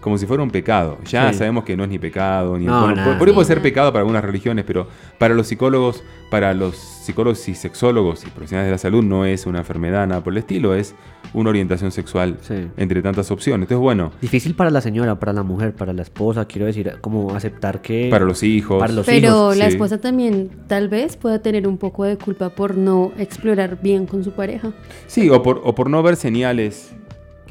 como 0.00 0.18
si 0.18 0.26
fuera 0.26 0.42
un 0.42 0.50
pecado. 0.50 0.98
Ya 1.04 1.32
sabemos 1.32 1.64
que 1.64 1.76
no 1.76 1.84
es 1.84 1.90
ni 1.90 1.98
pecado, 1.98 2.58
ni 2.58 2.64
no, 2.64 2.92
por, 3.18 3.32
puede 3.32 3.46
ser 3.46 3.62
pecado 3.62 3.92
para 3.92 4.00
algunas 4.00 4.24
religiones, 4.24 4.64
pero 4.66 4.88
para 5.18 5.34
los 5.34 5.46
psicólogos, 5.46 6.02
para 6.30 6.54
los 6.54 6.76
psicólogos 6.76 7.48
y 7.48 7.54
sexólogos 7.54 8.24
y 8.24 8.30
profesionales 8.30 8.68
de 8.68 8.72
la 8.72 8.78
salud 8.78 9.04
no 9.04 9.24
es 9.24 9.46
una 9.46 9.58
enfermedad, 9.58 10.06
nada 10.06 10.22
por 10.22 10.32
el 10.32 10.38
estilo, 10.38 10.74
es 10.74 10.94
una 11.32 11.50
orientación 11.50 11.92
sexual 11.92 12.38
entre 12.76 13.02
tantas 13.02 13.30
opciones. 13.30 13.64
Entonces, 13.64 13.82
bueno. 13.82 14.12
Difícil 14.20 14.54
para 14.54 14.70
la 14.70 14.80
señora, 14.80 15.18
para 15.18 15.32
la 15.32 15.42
mujer, 15.42 15.74
para 15.74 15.92
la 15.92 16.02
esposa, 16.02 16.46
quiero 16.46 16.66
decir, 16.66 16.96
como 17.00 17.34
aceptar 17.34 17.82
que... 17.82 18.08
Para 18.10 18.24
los 18.24 18.42
hijos. 18.42 18.80
Para 18.80 18.92
los 18.92 19.06
Pero 19.06 19.54
la 19.54 19.66
esposa 19.66 20.00
también 20.00 20.50
tal 20.66 20.88
vez 20.88 21.16
pueda 21.16 21.40
tener 21.40 21.68
un 21.68 21.78
poco 21.78 22.04
de 22.04 22.16
culpa 22.16 22.50
por 22.50 22.76
no 22.76 23.12
explorar 23.18 23.78
bien 23.82 24.06
con 24.06 24.24
su 24.24 24.32
pareja. 24.32 24.72
Sí, 25.06 25.28
o 25.30 25.42
por, 25.42 25.60
o 25.64 25.74
por 25.74 25.90
no 25.90 26.02
ver 26.02 26.16
señales 26.16 26.94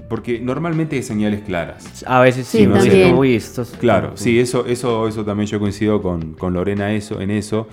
porque 0.09 0.39
normalmente 0.39 0.95
hay 0.95 1.03
señales 1.03 1.41
claras. 1.41 2.03
A 2.07 2.19
veces 2.19 2.47
sí, 2.47 2.65
no 2.65 2.81
sé 2.81 3.13
muy 3.13 3.35
estos. 3.35 3.69
Claro, 3.79 4.13
sí, 4.15 4.39
eso, 4.39 4.65
eso, 4.65 5.07
eso 5.07 5.23
también 5.23 5.47
yo 5.47 5.59
coincido 5.59 6.01
con, 6.01 6.35
Lorena 6.51 6.91
eso, 6.93 7.21
en 7.21 7.29
eso. 7.29 7.67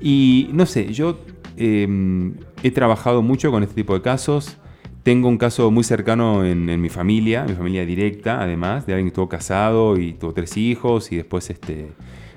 Y 0.00 0.48
no 0.52 0.64
sé, 0.66 0.92
yo 0.92 1.18
em, 1.56 2.34
he 2.62 2.70
trabajado 2.70 3.22
mucho 3.22 3.50
con 3.50 3.62
este 3.62 3.74
tipo 3.74 3.94
de 3.94 4.00
casos. 4.00 4.56
Tengo 5.02 5.28
un 5.28 5.38
caso 5.38 5.70
muy 5.70 5.84
cercano 5.84 6.44
en, 6.44 6.80
mi 6.80 6.88
familia, 6.88 7.44
mi 7.44 7.54
familia 7.54 7.84
directa, 7.84 8.42
además, 8.42 8.86
de 8.86 8.94
alguien 8.94 9.06
que 9.06 9.10
estuvo 9.10 9.28
casado 9.28 9.98
y 9.98 10.14
tuvo 10.14 10.32
tres 10.32 10.56
hijos 10.56 11.12
y 11.12 11.16
después, 11.16 11.48
este, 11.50 11.90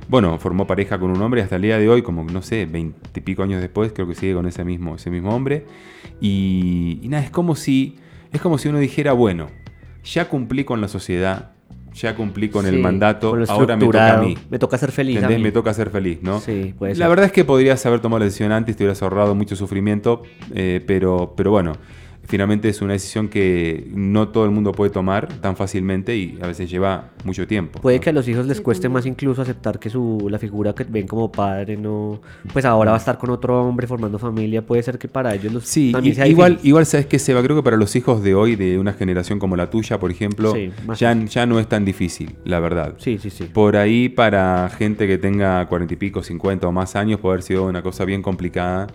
bueno, 0.08 0.38
formó 0.38 0.68
pareja 0.68 1.00
con 1.00 1.10
un 1.10 1.20
hombre 1.22 1.42
hasta 1.42 1.56
el 1.56 1.64
día 1.64 1.80
de 1.80 1.90
hoy, 1.90 2.04
como 2.04 2.24
no 2.26 2.44
sé, 2.44 2.68
veintipico 2.68 3.42
años 3.42 3.60
después, 3.62 3.92
creo 3.92 4.08
que 4.08 4.14
sigue 4.14 4.36
con 4.36 4.46
ese 4.46 4.64
mismo, 4.66 4.96
ese 4.98 5.10
mismo 5.10 5.34
hombre. 5.34 5.66
y 6.22 7.00
nada, 7.06 7.24
es 7.24 7.32
como 7.32 7.56
si 7.56 7.96
es 8.32 8.42
como 8.42 8.58
si 8.58 8.70
uno 8.70 8.80
dijera, 8.80 9.14
bueno, 9.14 9.48
ya 10.04 10.30
cumplí 10.30 10.64
con 10.64 10.82
la 10.82 10.88
sociedad, 10.88 11.52
ya 11.94 12.16
cumplí 12.16 12.50
con 12.50 12.66
el 12.66 12.80
mandato, 12.80 13.36
ahora 13.48 13.76
me 13.76 13.86
toca 13.86 14.18
a 14.18 14.22
mí. 14.22 14.38
Me 14.50 14.60
toca 14.60 14.78
ser 14.78 14.92
feliz. 14.92 15.22
Me 15.22 15.52
toca 15.52 15.74
ser 15.74 15.90
feliz, 15.90 16.20
¿no? 16.22 16.40
Sí, 16.40 16.74
puede 16.78 16.96
La 16.96 17.08
verdad 17.08 17.26
es 17.26 17.32
que 17.32 17.46
podrías 17.46 17.86
haber 17.86 18.00
tomado 18.00 18.20
la 18.20 18.26
decisión 18.26 18.52
antes, 18.52 18.76
te 18.76 18.84
hubieras 18.84 19.02
ahorrado 19.02 19.36
mucho 19.36 19.56
sufrimiento, 19.56 20.24
eh, 20.54 20.84
pero, 20.86 21.34
pero 21.36 21.52
bueno, 21.52 21.74
finalmente 22.30 22.70
es 22.70 22.82
una 22.82 22.94
decisión 22.94 23.28
que 23.28 23.90
no 23.92 24.30
todo 24.30 24.46
el 24.46 24.52
mundo 24.52 24.72
puede 24.72 24.92
tomar 24.92 25.28
tan 25.42 25.56
fácilmente 25.56 26.16
y 26.16 26.38
a 26.42 26.46
veces 26.46 26.70
lleva 26.70 27.10
mucho 27.24 27.48
tiempo. 27.48 27.82
Puede 27.82 28.00
que 28.00 28.12
a 28.12 28.14
los 28.14 28.28
hijos 28.28 28.46
les 28.46 28.62
cueste 28.62 28.88
más 28.88 29.08
incluso 29.08 29.42
aceptar 29.42 29.80
que 29.80 29.90
su, 29.90 30.28
la 30.30 30.38
figura 30.38 30.74
que 30.74 30.84
ven 30.84 31.08
como 31.08 31.32
padre 31.32 31.76
no, 31.76 32.22
pues 32.54 32.66
ahora 32.66 32.92
va 32.92 32.98
a 32.98 33.00
estar 33.00 33.18
con 33.18 33.32
otro 33.32 33.68
hombre 33.68 33.88
formando 33.88 34.20
familia, 34.20 34.64
puede 34.64 34.84
ser 34.84 35.00
que 35.00 35.08
para 35.08 35.34
ellos 35.34 35.52
los, 35.52 35.64
sí, 35.64 35.92
igual, 36.26 36.60
igual 36.62 36.86
sabes 36.86 37.08
que 37.08 37.18
se 37.18 37.34
va, 37.34 37.42
creo 37.42 37.56
que 37.56 37.64
para 37.64 37.78
los 37.78 37.96
hijos 37.96 38.22
de 38.22 38.36
hoy, 38.36 38.56
de 38.56 38.78
una 38.78 38.94
generación 38.94 39.40
como 39.40 39.56
la 39.56 39.72
tuya, 39.72 40.00
por 40.00 40.12
ejemplo, 40.12 40.54
ya, 40.96 41.14
ya 41.26 41.46
no 41.48 41.60
es 41.60 41.68
tan 41.68 41.84
difícil, 41.84 42.36
la 42.46 42.60
verdad. 42.60 42.94
Sí, 43.00 43.18
sí, 43.18 43.32
sí. 43.32 43.46
Por 43.46 43.76
ahí 43.76 44.08
para 44.08 44.70
gente 44.70 45.08
que 45.08 45.18
tenga 45.18 45.66
cuarenta 45.68 45.96
y 45.96 45.98
pico, 45.98 46.22
cincuenta 46.22 46.68
o 46.68 46.72
más 46.72 46.96
años, 46.96 47.20
puede 47.20 47.34
haber 47.34 47.44
sido 47.44 47.66
una 47.66 47.82
cosa 47.82 48.06
bien 48.06 48.22
complicada 48.22 48.86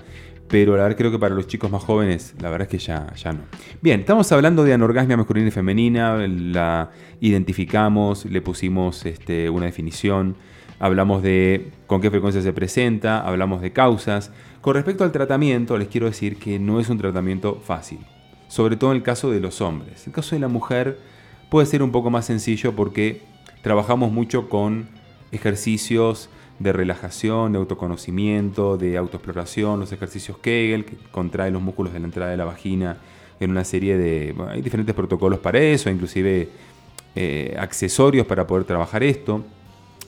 pero 0.49 0.77
la 0.77 0.83
verdad 0.85 0.99
creo 0.99 1.11
que 1.11 1.19
para 1.19 1.35
los 1.35 1.47
chicos 1.47 1.71
más 1.71 1.83
jóvenes, 1.83 2.35
la 2.41 2.51
verdad 2.51 2.67
es 2.67 2.71
que 2.71 2.79
ya, 2.79 3.13
ya 3.15 3.33
no. 3.33 3.41
Bien, 3.81 4.01
estamos 4.01 4.31
hablando 4.33 4.65
de 4.65 4.75
anorgasmia 4.75 5.17
masculina 5.17 5.49
y 5.49 5.51
femenina, 5.51 6.17
la 6.27 6.91
identificamos, 7.21 8.27
le 8.27 8.41
pusimos 8.43 9.07
este, 9.07 9.49
una 9.49 9.67
definición, 9.67 10.37
hablamos 10.79 11.23
de 11.23 11.71
con 11.87 12.01
qué 12.01 12.11
frecuencia 12.11 12.43
se 12.43 12.53
presenta, 12.53 13.21
hablamos 13.21 13.63
de 13.63 13.73
causas. 13.73 14.33
Con 14.61 14.75
respecto 14.75 15.05
al 15.05 15.13
tratamiento, 15.13 15.79
les 15.79 15.89
quiero 15.89 16.07
decir 16.07 16.37
que 16.37 16.59
no 16.59 16.81
es 16.81 16.89
un 16.89 16.99
tratamiento 16.99 17.61
fácil, 17.65 17.99
sobre 18.49 18.77
todo 18.77 18.91
en 18.91 18.99
el 18.99 19.03
caso 19.03 19.31
de 19.31 19.41
los 19.41 19.61
hombres. 19.61 20.03
En 20.05 20.11
el 20.11 20.15
caso 20.15 20.37
de 20.37 20.41
la 20.41 20.49
mujer 20.49 20.99
puede 21.51 21.67
ser 21.67 21.83
un 21.83 21.91
poco 21.91 22.11
más 22.11 22.27
sencillo 22.27 22.75
porque 22.77 23.23
trabajamos 23.63 24.13
mucho 24.13 24.49
con 24.49 24.89
ejercicios 25.33 26.29
de 26.59 26.73
relajación, 26.73 27.53
de 27.53 27.59
autoconocimiento, 27.59 28.77
de 28.77 28.97
autoexploración, 28.97 29.81
los 29.81 29.93
ejercicios 29.93 30.39
Kegel, 30.39 30.85
que 30.85 30.97
contrae 31.11 31.51
los 31.51 31.63
músculos 31.63 31.93
de 31.93 32.01
la 32.01 32.07
entrada 32.07 32.31
de 32.31 32.37
la 32.37 32.45
vagina 32.45 32.99
en 33.41 33.51
una 33.51 33.65
serie 33.65 33.97
de... 33.97 34.35
hay 34.49 34.63
diferentes 34.63 34.95
protocolos 34.95 35.41
para 35.41 35.59
eso, 35.59 35.91
inclusive 35.91 36.49
eh, 37.17 37.57
accesorios 37.59 38.27
para 38.27 38.47
poder 38.47 38.65
trabajar 38.65 39.03
esto. 39.03 39.45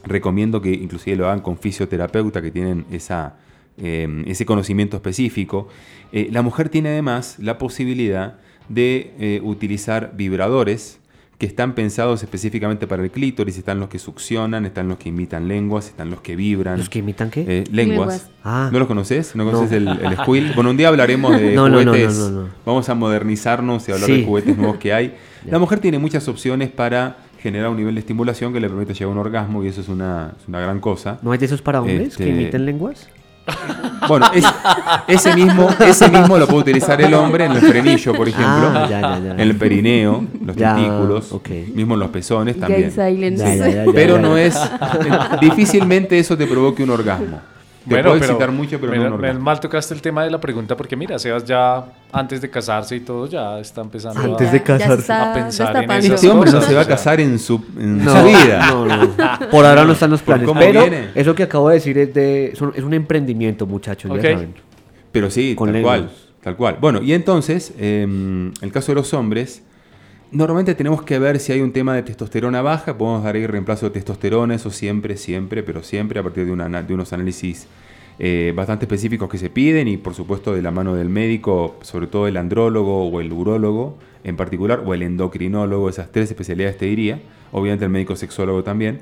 Recomiendo 0.05 0.63
que 0.63 0.71
inclusive 0.71 1.17
lo 1.17 1.27
hagan 1.27 1.41
con 1.41 1.59
fisioterapeuta 1.59 2.41
que 2.41 2.53
tienen 2.53 2.87
esa, 2.91 3.37
eh, 3.77 4.25
ese 4.27 4.47
conocimiento 4.47 4.97
específico. 4.97 5.69
Eh, 6.13 6.29
la 6.31 6.43
mujer 6.43 6.69
tiene 6.69 6.91
además 6.91 7.37
la 7.41 7.59
posibilidad 7.59 8.39
de 8.69 9.41
utilizar 9.45 10.13
vibradores 10.17 10.99
que 11.39 11.47
están 11.47 11.75
pensados 11.75 12.23
específicamente 12.23 12.87
para 12.87 13.03
el 13.03 13.11
clítoris. 13.11 13.59
Están 13.59 13.79
los 13.79 13.89
que 13.89 13.99
succionan, 13.99 14.65
están 14.65 14.89
los 14.89 14.99
que 14.99 15.11
imitan 15.11 15.49
lenguas, 15.49 15.89
están 15.89 16.11
los 16.11 16.21
que 16.21 16.35
vibran. 16.37 16.79
¿Los 16.79 16.89
que 16.89 17.01
imitan 17.01 17.31
qué? 17.31 17.45
Eh, 17.47 17.65
lenguas. 17.71 18.31
Ah. 18.43 18.71
¿No 18.73 18.79
los 18.79 18.89
conoces? 18.89 19.37
¿No 19.37 19.45
conoces 19.45 19.73
el, 19.73 19.89
el 19.89 20.17
squill? 20.17 20.53
Bueno, 20.55 20.71
un 20.71 20.77
día 20.77 20.89
hablaremos 20.89 21.39
de 21.39 21.57
juguetes. 21.59 22.33
Vamos 22.65 22.89
a 22.89 22.95
modernizarnos 22.95 23.89
y 23.89 23.93
hablar 23.93 24.09
de 24.11 24.25
juguetes 24.25 24.57
nuevos 24.57 24.79
que 24.79 24.93
hay. 24.93 25.15
La 25.47 25.59
mujer 25.59 25.79
tiene 25.79 25.99
muchas 25.99 26.27
opciones 26.29 26.71
para 26.71 27.19
generar 27.39 27.69
un 27.69 27.77
nivel 27.77 27.95
de 27.95 28.01
estimulación 28.01 28.53
que 28.53 28.61
le 28.61 28.69
permite 28.69 28.93
llegar 28.95 29.09
a 29.09 29.13
un 29.13 29.19
orgasmo 29.19 29.63
y 29.63 29.69
eso 29.69 29.81
es 29.81 29.89
una, 29.89 30.35
gran 30.49 30.81
cosa. 30.81 31.19
¿No 31.23 31.33
hay 31.33 31.39
de 31.39 31.47
esos 31.47 31.63
para 31.63 31.81
hombres 31.81 32.17
que 32.17 32.25
este, 32.25 32.29
imiten 32.29 32.65
lenguas? 32.65 33.09
Bueno, 34.09 34.27
ese, 35.09 35.35
mismo, 35.35 35.69
ese 35.81 36.09
mismo 36.09 36.39
lo 36.39 36.47
puede 36.47 36.61
utilizar 36.61 37.01
el 37.01 37.13
hombre 37.15 37.47
en 37.47 37.53
el 37.53 37.61
frenillo, 37.61 38.15
por 38.15 38.29
ejemplo, 38.29 38.71
ah, 38.73 39.19
en 39.19 39.41
el 39.41 39.57
perineo, 39.57 40.25
los 40.45 40.55
testículos, 40.55 41.35
mismo 41.75 41.95
en 41.95 42.01
los 42.01 42.11
pezones 42.11 42.61
también. 42.61 42.93
Pero 43.93 44.19
no 44.19 44.37
es, 44.37 44.57
difícilmente 45.41 46.19
eso 46.19 46.37
te 46.37 46.47
provoque 46.47 46.85
un 46.85 46.91
orgasmo 46.91 47.41
bueno, 47.87 48.15
pero, 48.39 48.53
mucho, 48.53 48.81
pero 48.81 49.11
no 49.11 49.41
mal 49.41 49.61
tocaste 49.61 49.95
el 49.95 50.03
tema 50.03 50.25
de 50.25 50.31
la 50.31 50.41
pregunta 50.41 50.77
porque 50.77 50.97
mira, 50.97 51.19
Sebas 51.19 51.45
ya 51.45 51.85
antes 52.13 52.41
de 52.41 52.51
casarse 52.51 52.97
y 52.97 53.01
todo 53.01 53.27
ya 53.27 53.61
está 53.61 53.81
empezando 53.81 54.21
antes 54.21 54.51
de 54.51 54.63
casarse 54.63 55.13
a 55.13 55.33
pensar 55.33 55.77
en 55.77 55.91
esas 55.91 56.05
Este 56.05 56.29
hombre 56.29 56.51
no 56.51 56.61
se 56.61 56.75
va 56.75 56.81
a 56.81 56.87
casar 56.87 57.21
en 57.21 57.39
su, 57.39 57.59
vida. 57.59 58.71
No, 58.71 58.87
no. 58.87 59.17
Por 59.51 59.65
ahora 59.65 59.85
no 59.85 59.93
están 59.93 60.11
los 60.11 60.23
planes. 60.23 60.49
Pero 60.59 60.85
eso 61.15 61.35
que 61.35 61.45
acabo 61.45 61.69
de 61.69 61.77
decir 61.77 61.97
es 61.99 62.13
de 62.13 62.47
es 62.49 62.61
un 62.61 62.95
emprendimiento, 62.95 63.67
muchachos, 63.67 64.11
ya 64.17 64.33
saben. 64.33 64.55
Pero 65.13 65.31
sí, 65.31 65.57
tal 65.57 65.83
cual, 65.83 66.11
tal 66.43 66.57
cual. 66.57 66.77
Bueno, 66.81 67.03
y 67.03 67.13
entonces, 67.13 67.73
eh, 67.79 68.07
el 68.61 68.73
caso 68.73 68.93
de 68.93 68.97
los 68.97 69.15
hombres, 69.15 69.63
Normalmente 70.33 70.75
tenemos 70.75 71.03
que 71.03 71.21
ver 71.21 71.39
si 71.39 71.53
hay 71.53 71.61
un 71.61 71.73
tema 71.73 71.95
de 71.95 72.03
testosterona 72.03 72.61
baja, 72.61 72.99
podemos 72.99 73.23
dar 73.23 73.37
ahí 73.37 73.47
reemplazo 73.47 73.87
de 73.87 73.93
testosterona, 73.93 74.57
eso 74.57 74.71
siempre, 74.71 75.17
siempre, 75.17 75.63
pero 75.63 75.85
siempre 75.85 76.19
a 76.19 76.23
partir 76.25 76.45
de, 76.45 76.53
unos 76.53 77.13
análisis 77.13 77.69
eh, 78.19 78.53
bastante 78.57 78.87
específicos 78.87 79.29
que 79.29 79.39
se 79.39 79.51
piden 79.51 79.87
y 79.87 79.99
por 79.99 80.15
supuesto 80.15 80.53
de 80.53 80.63
la 80.63 80.73
mano 80.73 80.97
del 80.97 81.09
médico, 81.11 81.77
sobre 81.83 82.09
todo 82.09 82.27
el 82.27 82.37
andrólogo 82.39 83.07
o 83.09 83.21
el 83.21 83.33
urólogo 83.33 83.99
en 84.25 84.37
particular, 84.37 84.83
o 84.85 84.95
el 84.95 85.03
endocrinólogo, 85.03 85.89
esas 85.89 86.11
tres 86.11 86.29
especialidades 86.29 86.77
te 86.77 86.87
diría, 86.87 87.21
obviamente 87.53 87.85
el 87.85 87.93
médico 87.93 88.17
sexólogo 88.17 88.65
también. 88.65 88.99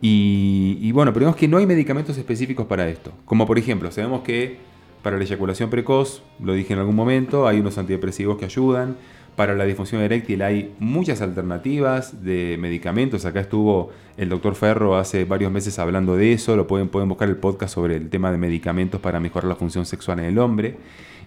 Y, 0.00 0.78
y 0.80 0.90
bueno, 0.90 1.12
pero 1.12 1.26
vemos 1.26 1.36
que 1.36 1.46
no 1.46 1.58
hay 1.58 1.66
medicamentos 1.66 2.18
específicos 2.18 2.66
para 2.66 2.88
esto, 2.88 3.12
como 3.26 3.46
por 3.46 3.58
ejemplo, 3.58 3.92
sabemos 3.92 4.22
que 4.22 4.56
para 5.04 5.18
la 5.18 5.22
eyaculación 5.22 5.70
precoz, 5.70 6.22
lo 6.42 6.54
dije 6.54 6.72
en 6.72 6.80
algún 6.80 6.96
momento, 6.96 7.46
hay 7.46 7.60
unos 7.60 7.78
antidepresivos 7.78 8.38
que 8.38 8.46
ayudan, 8.46 8.96
para 9.36 9.54
la 9.54 9.64
disfunción 9.64 10.00
eréctil 10.00 10.42
hay 10.42 10.74
muchas 10.78 11.20
alternativas 11.20 12.24
de 12.24 12.56
medicamentos. 12.58 13.24
Acá 13.24 13.40
estuvo 13.40 13.90
el 14.16 14.28
doctor 14.28 14.54
Ferro 14.54 14.96
hace 14.96 15.24
varios 15.24 15.50
meses 15.50 15.78
hablando 15.78 16.16
de 16.16 16.32
eso. 16.32 16.56
Lo 16.56 16.66
pueden, 16.66 16.88
pueden 16.88 17.08
buscar 17.08 17.28
el 17.28 17.36
podcast 17.36 17.74
sobre 17.74 17.96
el 17.96 18.10
tema 18.10 18.30
de 18.30 18.38
medicamentos 18.38 19.00
para 19.00 19.18
mejorar 19.20 19.48
la 19.48 19.56
función 19.56 19.86
sexual 19.86 20.20
en 20.20 20.26
el 20.26 20.38
hombre. 20.38 20.76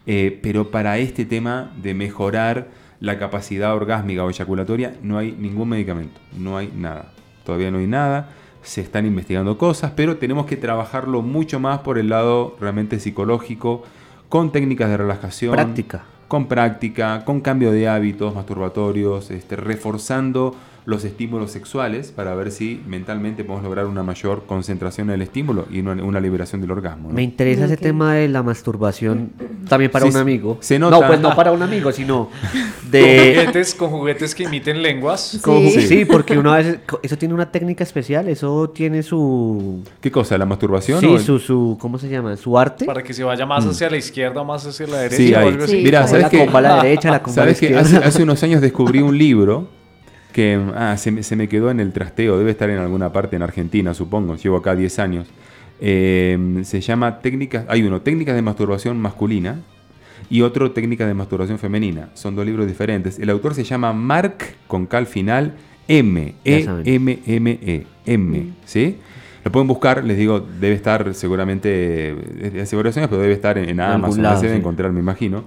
Eh, 0.06 0.40
pero 0.42 0.72
para 0.72 0.98
este 1.00 1.26
tema 1.26 1.74
de 1.82 1.94
mejorar 1.94 2.70
la 3.02 3.20
capacidad 3.20 3.76
orgásmica 3.76 4.24
o 4.24 4.30
eyaculatoria 4.30 4.96
no 5.04 5.18
hay 5.18 5.34
ningún 5.34 5.70
medicamento. 5.70 6.20
No 6.38 6.58
hay 6.58 6.72
nada. 6.74 7.12
Todavía 7.44 7.72
no 7.72 7.80
hay 7.80 7.88
nada. 7.88 8.30
Se 8.62 8.82
están 8.82 9.06
investigando 9.06 9.58
cosas, 9.58 9.92
pero 9.96 10.18
tenemos 10.18 10.46
que 10.46 10.56
trabajarlo 10.56 11.22
mucho 11.22 11.60
más 11.60 11.80
por 11.80 11.98
el 11.98 12.10
lado 12.10 12.56
realmente 12.60 13.00
psicológico, 13.00 13.84
con 14.30 14.52
técnicas 14.52 14.90
de 14.90 14.98
relajación. 14.98 15.54
Práctica 15.54 16.04
con 16.28 16.48
práctica, 16.48 17.24
con 17.26 17.42
cambio 17.42 17.72
de 17.72 17.88
hábitos 17.88 18.36
masturbatorios, 18.36 19.32
este, 19.32 19.56
reforzando 19.56 20.56
los 20.88 21.04
estímulos 21.04 21.52
sexuales 21.52 22.14
para 22.14 22.34
ver 22.34 22.50
si 22.50 22.82
mentalmente 22.88 23.44
podemos 23.44 23.66
lograr 23.66 23.88
una 23.88 24.04
mayor 24.04 24.46
concentración 24.46 25.10
en 25.10 25.16
el 25.16 25.22
estímulo 25.22 25.68
y 25.70 25.82
una, 25.82 26.22
liberación 26.22 26.62
del 26.62 26.72
orgasmo. 26.72 27.10
Me 27.10 27.24
interesa 27.24 27.66
ese 27.66 27.76
tema 27.76 28.14
de 28.14 28.30
la 28.30 28.42
masturbación 28.42 29.34
también 29.68 29.92
para 29.92 30.06
un 30.06 30.16
amigo. 30.16 30.58
No, 30.80 31.02
pues 31.06 31.20
no 31.20 31.36
para 31.36 31.52
un 31.52 31.62
amigo, 31.62 31.92
sino 31.92 32.30
de... 32.90 33.34
Con 33.36 33.36
juguetes, 33.36 33.76
con 33.76 33.90
juguetes 33.90 34.34
que 34.34 34.44
imiten 34.44 34.82
lenguas. 34.82 35.42
Sí. 35.44 36.06
porque 36.06 36.38
una 36.38 36.56
vez... 36.56 36.80
Eso 37.04 37.18
tiene 37.18 37.34
una 37.34 37.52
técnica 37.52 37.84
especial, 37.84 38.30
eso 38.30 38.70
tiene 38.70 39.04
su... 39.04 39.84
¿Qué 40.00 40.10
cosa? 40.10 40.38
¿La 40.38 40.46
masturbación? 40.46 41.02
Sí, 41.02 41.20
su, 41.20 41.38
su... 41.38 41.78
¿Cómo 41.82 41.98
se 41.98 42.08
llama? 42.08 42.38
¿Su 42.38 42.58
arte? 42.58 42.86
Para 42.86 43.04
que 43.04 43.14
se 43.14 43.26
vaya 43.26 43.46
más 43.46 43.66
mm. 43.66 43.70
hacia 43.72 43.90
la 43.90 43.98
izquierda 43.98 44.40
o 44.40 44.46
más 44.46 44.66
hacia 44.66 44.88
la 44.88 45.00
derecha. 45.00 45.18
Sí, 45.18 45.34
o 45.34 45.64
así. 45.66 45.82
Mira, 45.84 46.08
¿sabes 46.08 46.30
que, 46.30 46.46
la 46.46 46.82
derecha, 46.82 47.12
la 47.12 47.22
¿sabes 47.28 47.60
que 47.60 47.76
hace, 47.76 47.98
hace 47.98 48.24
unos 48.24 48.42
años 48.42 48.62
descubrí 48.62 49.02
un 49.02 49.18
libro 49.18 49.76
que 50.38 50.62
ah, 50.76 50.96
se, 50.98 51.36
me, 51.36 51.50
quedó 51.50 51.72
en 51.72 51.80
el 51.80 51.92
trasteo, 51.92 52.38
debe 52.38 52.52
estar 52.52 52.70
en 52.70 52.78
alguna 52.78 53.12
parte 53.12 53.36
en 53.36 53.42
Argentina, 53.42 53.96
supongo, 53.96 54.36
llevo 54.36 54.58
acá 54.58 54.76
10 54.76 55.00
años. 55.00 55.28
Em, 55.82 56.64
se 56.64 56.80
llama 56.80 57.22
técnicas, 57.22 57.66
hay 57.68 57.82
uno, 57.82 58.02
técnicas 58.02 58.36
de 58.36 58.44
masturbación 58.44 59.00
masculina 59.00 59.62
y 60.30 60.44
otro, 60.44 60.70
técnicas 60.74 61.08
de 61.08 61.16
masturbación 61.16 61.58
femenina. 61.58 62.10
Son 62.14 62.36
dos 62.36 62.46
libros 62.46 62.68
diferentes. 62.68 63.18
El 63.18 63.32
autor 63.32 63.56
se 63.56 63.64
llama 63.64 63.94
Mark, 63.94 64.38
con 64.68 64.86
cal 64.86 65.08
final, 65.08 65.56
M, 65.88 66.36
E, 66.46 66.68
M, 66.86 67.20
M, 67.26 67.60
E, 67.60 67.88
M, 68.06 68.40
mm. 68.40 68.54
¿sí? 68.64 68.98
Lo 69.44 69.52
pueden 69.52 69.68
buscar, 69.68 70.04
les 70.04 70.20
digo, 70.20 70.40
debe 70.40 70.76
estar 70.76 71.16
seguramente, 71.16 72.14
de 72.54 72.62
hace 72.62 72.76
varios 72.76 72.96
años, 72.96 73.10
pero 73.10 73.24
debe 73.24 73.34
estar 73.34 73.58
en, 73.58 73.80
Amazon, 73.80 74.24
se 74.38 74.46
debe 74.46 74.58
encontrar, 74.60 74.92
me 74.92 75.00
imagino. 75.00 75.46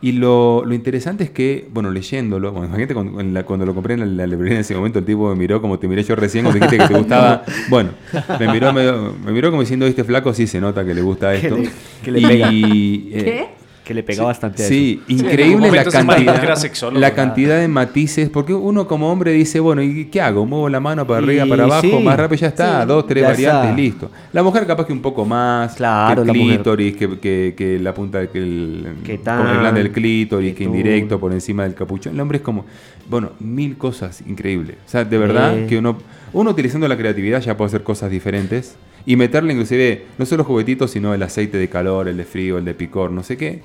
Y 0.00 0.12
lo, 0.12 0.64
lo, 0.64 0.74
interesante 0.74 1.24
es 1.24 1.30
que, 1.30 1.68
bueno, 1.72 1.90
leyéndolo, 1.90 2.52
bueno, 2.52 2.66
imagínate 2.66 2.94
cuando, 2.94 3.44
cuando, 3.44 3.66
lo 3.66 3.74
compré 3.74 3.94
en 3.94 4.16
la, 4.16 4.26
librería 4.26 4.54
en 4.54 4.60
ese 4.60 4.74
momento, 4.74 4.98
el 4.98 5.04
tipo 5.04 5.28
me 5.28 5.36
miró 5.36 5.60
como 5.60 5.78
te 5.78 5.88
miré 5.88 6.02
yo 6.02 6.16
recién 6.16 6.44
cuando 6.44 6.64
dijiste 6.64 6.84
que 6.84 6.92
te 6.92 6.98
gustaba. 6.98 7.44
Bueno, 7.68 7.90
me 8.38 8.48
miró, 8.52 8.72
me, 8.72 9.32
miró 9.32 9.50
como 9.50 9.62
diciendo, 9.62 9.86
este 9.86 10.04
flaco 10.04 10.32
sí 10.34 10.46
se 10.46 10.60
nota 10.60 10.84
que 10.84 10.94
le 10.94 11.02
gusta 11.02 11.34
esto. 11.34 11.56
Que 12.02 12.10
le, 12.10 12.26
pega. 12.26 12.48
Eh, 12.50 13.08
¿Qué? 13.10 13.61
Que 13.84 13.94
le 13.94 14.02
pega 14.02 14.22
bastante 14.22 14.64
a 14.64 14.68
sí, 14.68 15.02
increíble 15.08 15.70
la 15.70 15.84
cantidad, 15.84 16.92
la 16.92 17.14
cantidad 17.14 17.58
de 17.58 17.68
matices, 17.68 18.28
porque 18.30 18.54
uno 18.54 18.86
como 18.86 19.10
hombre 19.10 19.32
dice, 19.32 19.58
bueno, 19.60 19.82
¿y 19.82 20.04
qué 20.04 20.20
hago? 20.20 20.46
Muevo 20.46 20.68
la 20.68 20.78
mano 20.78 21.06
para 21.06 21.18
arriba, 21.18 21.46
para 21.46 21.64
abajo, 21.64 22.00
más 22.00 22.16
rápido 22.16 22.40
ya 22.40 22.48
está, 22.48 22.86
dos, 22.86 23.06
tres 23.06 23.24
variantes, 23.24 23.74
listo. 23.74 24.10
La 24.32 24.42
mujer 24.42 24.66
capaz 24.66 24.86
que 24.86 24.92
un 24.92 25.02
poco 25.02 25.24
más, 25.24 25.74
claro, 25.74 26.22
que 26.22 26.30
el 26.30 26.36
clítoris, 26.36 26.96
que, 26.96 27.54
que, 27.56 27.78
la 27.80 27.92
punta, 27.92 28.26
que 28.28 28.38
el, 28.38 28.86
el 29.04 29.74
del 29.74 29.90
clítoris, 29.90 30.54
que 30.54 30.64
indirecto 30.64 31.18
por 31.18 31.32
encima 31.32 31.64
del 31.64 31.74
capuchón. 31.74 32.14
El 32.14 32.20
hombre 32.20 32.38
es 32.38 32.42
como, 32.42 32.64
bueno, 33.08 33.32
mil 33.40 33.76
cosas 33.76 34.22
increíbles. 34.26 34.76
O 34.86 34.88
sea, 34.88 35.04
de 35.04 35.18
verdad 35.18 35.66
que 35.66 35.78
uno, 35.78 35.98
uno 36.32 36.50
utilizando 36.50 36.86
la 36.86 36.96
creatividad 36.96 37.40
ya 37.40 37.56
puede 37.56 37.68
hacer 37.68 37.82
cosas 37.82 38.10
diferentes 38.10 38.76
y 39.04 39.16
meterle 39.16 39.52
inclusive 39.52 40.06
no 40.18 40.26
solo 40.26 40.44
juguetitos, 40.44 40.90
sino 40.90 41.14
el 41.14 41.22
aceite 41.22 41.58
de 41.58 41.68
calor, 41.68 42.08
el 42.08 42.16
de 42.16 42.24
frío, 42.24 42.58
el 42.58 42.64
de 42.64 42.74
picor, 42.74 43.10
no 43.10 43.22
sé 43.22 43.36
qué. 43.36 43.62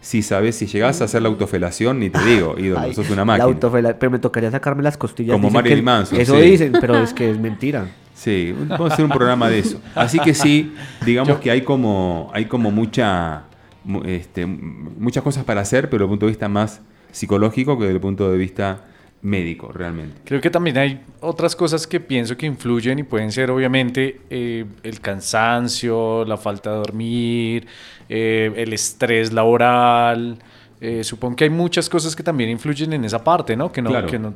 Si 0.00 0.20
sabes, 0.22 0.56
si 0.56 0.66
llegas 0.66 1.00
a 1.00 1.04
hacer 1.04 1.22
la 1.22 1.28
autofelación, 1.28 1.98
ni 1.98 2.10
te 2.10 2.22
digo, 2.24 2.56
ídolo, 2.58 2.92
sos 2.92 3.08
una 3.08 3.24
máquina. 3.24 3.58
pero 3.98 4.10
me 4.10 4.18
tocaría 4.18 4.50
sacarme 4.50 4.82
las 4.82 4.98
costillas. 4.98 5.32
Como 5.32 5.50
Marilyn 5.50 5.84
Manson. 5.84 6.20
Eso 6.20 6.36
dicen, 6.36 6.72
pero 6.78 6.98
es 6.98 7.14
que 7.14 7.30
es 7.30 7.38
mentira. 7.38 7.88
Sí, 8.14 8.54
vamos 8.68 8.90
a 8.90 8.94
hacer 8.94 9.04
un 9.04 9.10
programa 9.10 9.48
de 9.48 9.60
eso. 9.60 9.80
Así 9.94 10.18
que 10.18 10.34
sí, 10.34 10.74
digamos 11.04 11.38
que 11.38 11.50
hay 11.50 11.62
como, 11.62 12.30
hay 12.34 12.44
como 12.44 12.70
mucha, 12.70 13.44
este, 14.04 14.46
muchas 14.46 15.22
cosas 15.22 15.44
para 15.44 15.62
hacer, 15.62 15.88
pero 15.88 16.04
desde 16.04 16.04
el 16.04 16.10
punto 16.10 16.26
de 16.26 16.32
vista 16.32 16.48
más 16.48 16.80
psicológico 17.10 17.78
que 17.78 17.84
desde 17.84 17.94
el 17.94 18.00
punto 18.00 18.30
de 18.30 18.36
vista 18.36 18.84
médico 19.24 19.72
realmente. 19.72 20.20
Creo 20.24 20.40
que 20.40 20.50
también 20.50 20.76
hay 20.78 21.00
otras 21.20 21.56
cosas 21.56 21.86
que 21.86 21.98
pienso 21.98 22.36
que 22.36 22.46
influyen 22.46 22.98
y 22.98 23.02
pueden 23.02 23.32
ser 23.32 23.50
obviamente 23.50 24.20
eh, 24.28 24.66
el 24.82 25.00
cansancio, 25.00 26.24
la 26.26 26.36
falta 26.36 26.70
de 26.70 26.76
dormir, 26.76 27.66
eh, 28.08 28.52
el 28.54 28.72
estrés 28.72 29.32
laboral. 29.32 30.38
Eh, 30.80 31.02
supongo 31.02 31.36
que 31.36 31.44
hay 31.44 31.50
muchas 31.50 31.88
cosas 31.88 32.14
que 32.14 32.22
también 32.22 32.50
influyen 32.50 32.92
en 32.92 33.04
esa 33.04 33.24
parte, 33.24 33.56
¿no? 33.56 33.72
Que 33.72 33.80
no, 33.80 34.06
que 34.06 34.18
no, 34.18 34.34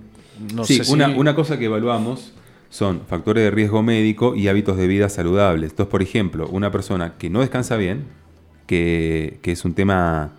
sí, 0.65 0.81
una, 0.89 1.09
una 1.09 1.35
cosa 1.35 1.59
que 1.59 1.67
evaluamos 1.67 2.33
son 2.71 3.03
factores 3.07 3.45
de 3.45 3.51
riesgo 3.51 3.83
médico 3.83 4.35
y 4.35 4.49
hábitos 4.49 4.79
de 4.79 4.87
vida 4.87 5.11
saludables. 5.11 5.71
Entonces, 5.71 5.91
por 5.91 6.03
ejemplo, 6.03 6.49
una 6.49 6.71
persona 6.71 7.15
que 7.19 7.29
no 7.29 7.41
descansa 7.41 7.77
bien, 7.77 8.05
que, 8.67 9.39
que 9.43 9.53
es 9.53 9.65
un 9.67 9.75
tema 9.75 10.33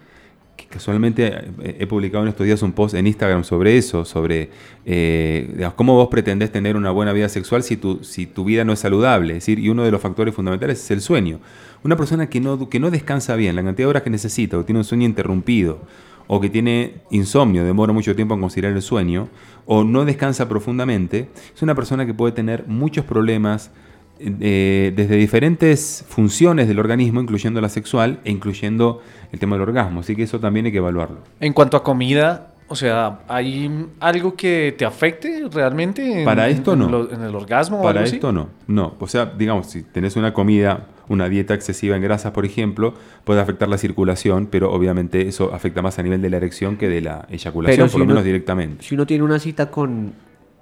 casualmente 0.70 1.28
eh, 1.62 1.78
he 1.80 1.88
publicado 1.88 2.24
en 2.24 2.30
estos 2.30 2.46
días 2.46 2.62
un 2.62 2.72
post 2.72 2.96
en 2.96 3.08
Instagram 3.08 3.44
sobre 3.44 3.78
eso, 3.78 4.06
sobre 4.06 4.50
eh, 4.86 5.70
cómo 5.76 5.96
vos 5.96 6.08
pretendés 6.10 6.52
tener 6.52 6.78
una 6.78 6.92
buena 6.92 7.12
vida 7.14 7.30
sexual 7.30 7.64
si 7.64 7.78
tu, 7.78 8.04
si 8.04 8.26
tu 8.26 8.46
vida 8.46 8.64
no 8.64 8.74
es 8.74 8.80
saludable. 8.80 9.34
Es 9.34 9.44
decir, 9.44 9.60
y 9.60 9.70
uno 9.70 9.84
de 9.84 9.92
los 9.92 10.02
factores 10.02 10.34
fundamentales 10.34 10.84
es 10.84 10.92
el 10.92 11.02
sueño. 11.02 11.40
Una 11.84 11.96
persona 11.96 12.30
que 12.30 12.40
no, 12.40 12.70
que 12.70 12.80
no 12.80 12.92
descansa 12.92 13.36
bien, 13.36 13.56
la 13.56 13.64
cantidad 13.64 13.88
de 13.88 13.90
horas 13.90 14.04
que 14.04 14.10
necesita, 14.10 14.58
o 14.58 14.66
tiene 14.66 14.80
un 14.80 14.86
sueño 14.86 15.06
interrumpido, 15.06 15.80
o 16.28 16.40
que 16.40 16.50
tiene 16.50 16.96
insomnio, 17.10 17.64
demora 17.64 17.92
mucho 17.92 18.16
tiempo 18.16 18.36
en 18.36 18.42
considerar 18.42 18.76
el 18.76 18.82
sueño, 18.82 19.30
o 19.66 19.84
no 19.84 20.06
descansa 20.06 20.48
profundamente, 20.48 21.30
es 21.56 21.62
una 21.62 21.74
persona 21.74 22.06
que 22.06 22.14
puede 22.14 22.34
tener 22.34 22.66
muchos 22.68 23.06
problemas 23.06 23.72
eh, 24.20 24.92
desde 24.96 25.16
diferentes 25.16 26.04
funciones 26.08 26.68
del 26.68 26.80
organismo, 26.80 27.22
incluyendo 27.22 27.62
la 27.62 27.70
sexual 27.70 28.20
e 28.26 28.32
incluyendo 28.32 29.02
el 29.32 29.40
tema 29.40 29.56
del 29.56 29.64
orgasmo. 29.64 30.02
Así 30.02 30.16
que 30.16 30.24
eso 30.24 30.40
también 30.40 30.66
hay 30.66 30.72
que 30.72 30.80
evaluarlo. 30.80 31.20
En 31.40 31.54
cuanto 31.54 31.78
a 31.78 31.84
comida, 31.84 32.54
O 32.72 32.76
sea, 32.76 33.22
¿hay 33.28 33.88
algo 34.00 34.36
que 34.36 34.76
te 34.78 34.86
afecte 34.86 35.48
realmente? 35.52 36.20
En, 36.20 36.26
Para 36.26 36.50
esto 36.50 36.76
no. 36.76 37.10
En, 37.10 37.22
el 37.24 37.34
orgasmo? 37.34 37.82
Para 37.82 38.04
esto 38.04 38.32
no. 38.32 38.50
No. 38.68 38.94
O 39.00 39.08
sea, 39.08 39.26
digamos, 39.26 39.68
si 39.68 39.82
tenés 39.82 40.16
una 40.16 40.34
comida, 40.36 40.86
una 41.08 41.30
dieta 41.30 41.56
excesiva 41.56 41.96
en 41.96 42.04
grasas, 42.04 42.32
por 42.32 42.46
ejemplo, 42.46 42.94
puede 43.24 43.42
afectar 43.42 43.68
la 43.70 43.80
circulación, 43.80 44.46
pero 44.46 44.72
obviamente 44.72 45.28
eso 45.28 45.52
afecta 45.52 45.82
más 45.82 45.98
a 45.98 46.04
nivel 46.04 46.22
de 46.22 46.30
la 46.30 46.38
erección 46.38 46.78
que 46.78 46.90
de 46.90 47.02
la 47.02 47.26
eyaculación, 47.32 47.90
por 47.90 48.02
lo 48.02 48.06
menos 48.06 48.24
directamente. 48.24 48.84
Si 48.84 48.94
uno 48.94 49.08
tiene 49.08 49.24
una 49.24 49.40
cita 49.40 49.72
con 49.72 50.14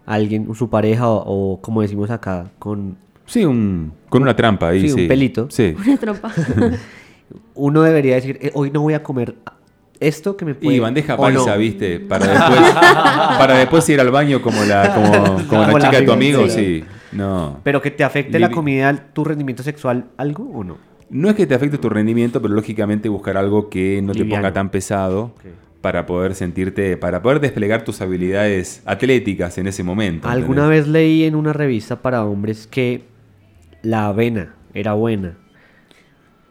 alguien, 0.05 0.55
su 0.55 0.69
pareja 0.69 1.09
o, 1.09 1.59
como 1.61 1.81
decimos 1.81 2.09
acá, 2.09 2.51
con... 2.57 2.97
Sí, 3.27 3.45
un, 3.45 3.93
con 4.09 4.23
una 4.23 4.35
trampa 4.35 4.69
ahí. 4.69 4.89
Sí, 4.89 5.01
un 5.01 5.07
pelito. 5.07 5.47
Sí. 5.51 5.75
Una 5.85 5.97
trampa. 5.97 6.33
uno 7.53 7.81
debería 7.81 8.15
decir, 8.15 8.39
eh, 8.41 8.51
hoy 8.53 8.71
no 8.71 8.81
voy 8.81 8.93
a 8.93 9.03
comer 9.03 9.35
esto 9.99 10.37
que 10.37 10.45
me 10.45 10.55
puede... 10.55 10.75
Y 10.75 10.79
bandeja 10.79 11.17
paisa, 11.17 11.57
¿viste? 11.57 11.99
Para 11.99 12.27
después, 12.27 12.73
para 13.37 13.57
después 13.57 13.89
ir 13.89 13.99
al 13.99 14.11
baño 14.11 14.41
como 14.41 14.63
la, 14.63 14.93
como, 15.49 15.67
la 15.67 15.73
chica 15.73 15.99
de 15.99 16.05
tu 16.05 16.11
amigo, 16.11 16.47
sí. 16.47 16.83
No. 17.11 17.59
Pero 17.63 17.81
que 17.81 17.91
te 17.91 18.03
afecte 18.03 18.39
la 18.39 18.49
comida, 18.49 18.93
tu 19.13 19.23
rendimiento 19.23 19.63
sexual, 19.63 20.05
algo 20.17 20.49
o 20.53 20.63
no? 20.63 20.77
No 21.09 21.29
es 21.29 21.35
que 21.35 21.47
te 21.47 21.55
afecte 21.55 21.77
tu 21.77 21.89
rendimiento, 21.89 22.41
pero 22.41 22.53
lógicamente 22.53 23.09
buscar 23.09 23.37
algo 23.37 23.69
que 23.69 24.01
no 24.01 24.13
te 24.13 24.25
ponga 24.25 24.53
tan 24.53 24.69
pesado 24.69 25.33
para 25.81 26.05
poder 26.05 26.35
sentirte, 26.35 26.97
para 26.97 27.21
poder 27.21 27.39
desplegar 27.39 27.83
tus 27.83 28.01
habilidades 28.01 28.81
atléticas 28.85 29.57
en 29.57 29.67
ese 29.67 29.83
momento. 29.83 30.27
Alguna 30.27 30.67
vez 30.67 30.87
leí 30.87 31.23
en 31.23 31.35
una 31.35 31.53
revista 31.53 32.01
para 32.01 32.25
hombres 32.25 32.67
que 32.67 33.03
la 33.83 34.07
avena 34.07 34.55
era 34.73 34.93
buena 34.93 35.37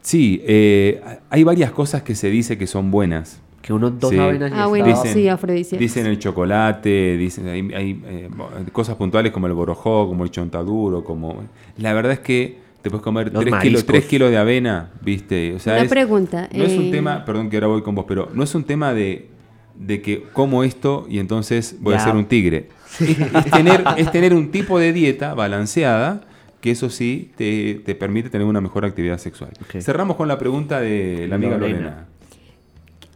Sí, 0.07 0.41
eh, 0.47 1.03
hay 1.31 1.43
varias 1.43 1.73
cosas 1.73 2.03
que 2.03 2.15
se 2.15 2.31
dice 2.31 2.57
que 2.57 2.69
son 2.69 2.93
buenas. 2.93 3.41
Que 3.61 3.73
unos 3.73 3.99
dos 3.99 4.13
avenas 4.13 4.53
Ah, 4.55 4.67
bueno, 4.67 4.87
dicen, 4.87 5.13
sí, 5.13 5.29
afrodisíacos. 5.29 5.81
Dicen 5.81 6.07
el 6.07 6.21
chocolate, 6.21 7.17
dicen 7.17 7.49
hay, 7.49 7.75
hay 7.75 8.03
eh, 8.07 8.31
cosas 8.71 8.95
puntuales 8.95 9.33
como 9.33 9.49
el 9.49 9.53
borojó, 9.55 10.07
como 10.07 10.23
el 10.23 10.31
chontaduro, 10.31 11.03
como... 11.03 11.43
La 11.79 11.93
verdad 11.93 12.13
es 12.13 12.21
que 12.21 12.57
te 12.83 12.89
puedes 12.89 13.03
comer 13.03 13.33
3 13.33 13.55
kilos, 13.61 13.85
kilos 14.09 14.31
de 14.31 14.37
avena, 14.39 14.93
¿viste? 15.03 15.57
O 15.57 15.59
sea, 15.59 15.81
Una 15.81 15.89
pregunta. 15.89 16.49
No 16.55 16.63
es 16.63 16.79
un 16.79 16.85
eh, 16.85 16.91
tema, 16.93 17.25
perdón 17.25 17.51
que 17.51 17.57
ahora 17.57 17.67
voy 17.67 17.83
con 17.83 17.97
vos, 17.97 18.05
pero 18.07 18.31
no 18.33 18.45
es 18.45 18.55
un 18.55 18.63
tema 18.63 18.95
de, 18.95 19.27
de 19.75 20.03
que 20.03 20.23
como 20.33 20.63
esto 20.63 21.05
y 21.11 21.19
entonces 21.19 21.79
voy 21.81 21.95
a 21.95 21.99
ser 21.99 22.15
un 22.15 22.27
tigre. 22.27 22.69
Es, 23.01 23.51
tener, 23.51 23.83
es 23.97 24.13
tener 24.13 24.35
un 24.35 24.53
tipo 24.53 24.79
de 24.79 24.93
dieta 24.93 25.35
balanceada 25.35 26.21
que 26.61 26.71
eso 26.71 26.91
sí 26.91 27.31
te, 27.37 27.95
permite 27.95 28.31
tener 28.31 28.47
una 28.47 28.61
mejor 28.61 28.85
actividad 28.85 29.19
sexual. 29.19 29.51
Cerramos 29.81 30.17
con 30.17 30.29
la 30.29 30.39
pregunta 30.39 30.81
de 30.81 31.27
la 31.29 31.37
amiga 31.37 31.59
Lorena. 31.59 32.07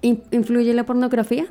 ¿Influye 0.02 0.72
la 0.74 0.84
pornografía? 0.84 1.46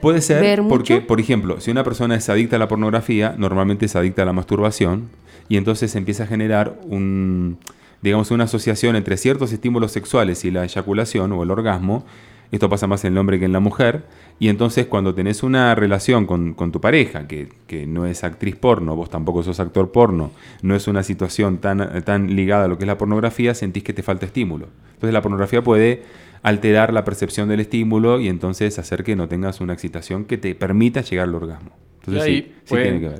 Puede 0.00 0.20
ser 0.20 0.62
porque, 0.68 1.00
por 1.00 1.20
ejemplo, 1.20 1.60
si 1.60 1.70
una 1.70 1.82
persona 1.82 2.14
es 2.16 2.28
adicta 2.28 2.56
a 2.56 2.58
la 2.58 2.68
pornografía, 2.68 3.34
normalmente 3.36 3.86
es 3.86 3.96
adicta 3.96 4.22
a 4.22 4.24
la 4.24 4.32
masturbación 4.32 5.08
y 5.48 5.56
entonces 5.56 5.94
empieza 5.96 6.24
a 6.24 6.26
generar 6.26 6.78
un, 6.84 7.58
digamos, 8.02 8.30
una 8.30 8.44
asociación 8.44 8.94
entre 8.94 9.16
ciertos 9.16 9.52
estímulos 9.52 9.92
sexuales 9.92 10.44
y 10.44 10.50
la 10.50 10.64
eyaculación 10.64 11.32
o 11.32 11.42
el 11.42 11.50
orgasmo 11.50 12.04
esto 12.50 12.68
pasa 12.68 12.86
más 12.86 13.04
en 13.04 13.12
el 13.12 13.18
hombre 13.18 13.38
que 13.38 13.44
en 13.44 13.52
la 13.52 13.60
mujer. 13.60 14.04
Y 14.38 14.48
entonces 14.48 14.86
cuando 14.86 15.14
tenés 15.14 15.42
una 15.42 15.74
relación 15.74 16.26
con, 16.26 16.54
tu 16.72 16.80
pareja, 16.80 17.26
que, 17.26 17.48
no 17.86 18.06
es 18.06 18.24
actriz 18.24 18.56
porno, 18.56 18.94
vos 18.96 19.10
tampoco 19.10 19.42
sos 19.42 19.60
actor 19.60 19.92
porno, 19.92 20.30
no 20.62 20.74
es 20.74 20.88
una 20.88 21.02
situación 21.02 21.58
tan, 21.58 22.02
tan 22.04 22.34
ligada 22.34 22.64
a 22.64 22.68
lo 22.68 22.78
que 22.78 22.84
es 22.84 22.88
la 22.88 22.98
pornografía, 22.98 23.54
sentís 23.54 23.82
que 23.82 23.92
te 23.92 24.02
falta 24.02 24.26
estímulo. 24.26 24.68
Entonces 24.94 25.12
la 25.12 25.22
pornografía 25.22 25.62
puede 25.62 26.02
alterar 26.42 26.92
la 26.92 27.04
percepción 27.04 27.48
del 27.48 27.60
estímulo 27.60 28.20
y 28.20 28.28
entonces 28.28 28.78
hacer 28.78 29.02
que 29.02 29.16
no 29.16 29.28
tengas 29.28 29.60
una 29.60 29.72
excitación 29.72 30.24
que 30.24 30.38
te 30.38 30.54
permita 30.54 31.00
llegar 31.00 31.28
al 31.28 31.34
orgasmo. 31.34 31.70
Entonces 32.00 32.22
ahí 32.22 32.54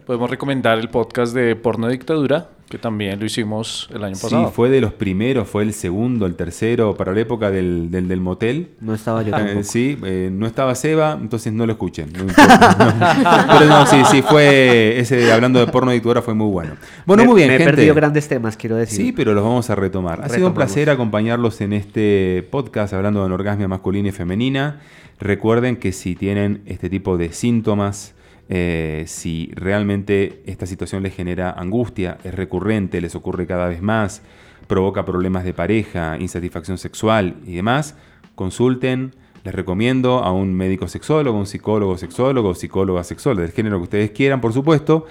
podemos 0.07 0.31
recomendar 0.31 0.79
el 0.79 0.91
podcast 0.91 1.35
de 1.35 1.57
Porno 1.57 1.89
Dictadura, 1.89 2.51
que 2.69 2.79
también 2.79 3.21
lo 3.21 3.27
hicimos 3.27 3.89
el 3.95 4.03
año 4.03 4.17
pasado. 4.21 4.47
Sí, 4.47 4.53
fue 4.55 4.69
de 4.69 4.81
los 4.81 4.93
primeros, 4.93 5.49
fue 5.49 5.63
el 5.63 5.73
segundo, 5.73 6.27
el 6.27 6.35
tercero, 6.35 6.97
para 6.97 7.13
la 7.13 7.21
época 7.21 7.51
del, 7.51 7.91
del, 7.91 8.21
motel. 8.21 8.71
No 8.81 8.95
estaba 8.95 9.23
yo 9.23 9.31
tampoco. 9.31 9.63
sí, 9.63 9.97
eh, 10.05 10.31
no 10.33 10.47
estaba 10.47 10.75
Seba, 10.75 11.17
entonces 11.21 11.53
no 11.53 11.65
lo 11.65 11.73
escuchen. 11.73 12.11
Pero 12.13 13.67
no, 13.67 13.87
sí, 13.87 14.03
sí, 14.11 14.23
fue 14.23 14.99
ese, 14.99 15.33
hablando 15.33 15.61
de 15.61 15.69
porno 15.69 15.93
dictadura, 15.93 16.23
fue 16.23 16.35
muy 16.35 16.51
bueno. 16.51 16.77
Bueno, 17.05 17.25
muy 17.25 17.37
bien, 17.37 17.49
me 17.49 17.57
he 17.57 17.65
perdido 17.65 17.95
grandes 17.95 18.27
temas, 18.27 18.57
quiero 18.57 18.77
decir. 18.77 18.97
Sí, 18.97 19.13
pero 19.13 19.33
los 19.33 19.45
vamos 19.45 19.71
a 19.71 19.75
retomar. 19.75 20.23
Ha 20.23 20.29
sido 20.29 20.49
un 20.49 20.55
placer 20.55 20.91
acompañarlos 20.91 21.61
en 21.61 21.73
este 21.73 22.47
podcast 22.51 22.93
hablando 22.95 23.21
de 23.21 23.27
anorgasmia 23.27 23.69
masculina 23.69 24.09
y 24.09 24.13
femenina. 24.13 24.81
Recuerden 25.21 25.77
que 25.77 25.93
si 25.93 26.15
tienen 26.15 26.63
este 26.67 26.91
tipo 26.91 27.17
de 27.17 27.33
síntomas, 27.33 28.16
eh, 28.49 29.05
si 29.07 29.51
realmente 29.55 30.43
esta 30.47 30.67
situación 30.67 31.03
les 31.03 31.15
genera 31.15 31.51
angustia, 31.51 32.19
es 32.25 32.35
recurrente, 32.35 33.01
les 33.01 33.15
ocurre 33.15 33.47
cada 33.47 33.69
vez 33.69 33.83
más, 33.83 34.23
provoca 34.67 35.05
problemas 35.05 35.45
de 35.45 35.53
pareja, 35.53 36.17
insatisfacción 36.19 36.79
sexual 36.79 37.37
y 37.47 37.55
demás, 37.55 37.97
consulten. 38.35 39.15
Les 39.45 39.55
recomiendo 39.55 40.25
a 40.25 40.33
un 40.33 40.55
médico 40.55 40.89
sexólogo, 40.89 41.39
un 41.39 41.47
psicólogo 41.47 41.97
sexólogo, 41.99 42.55
psicóloga 42.57 43.05
sexóloga, 43.05 43.43
del 43.43 43.53
género 43.53 43.79
que 43.79 43.85
ustedes 43.85 44.11
quieran, 44.11 44.41
por 44.41 44.53
supuesto, 44.53 45.07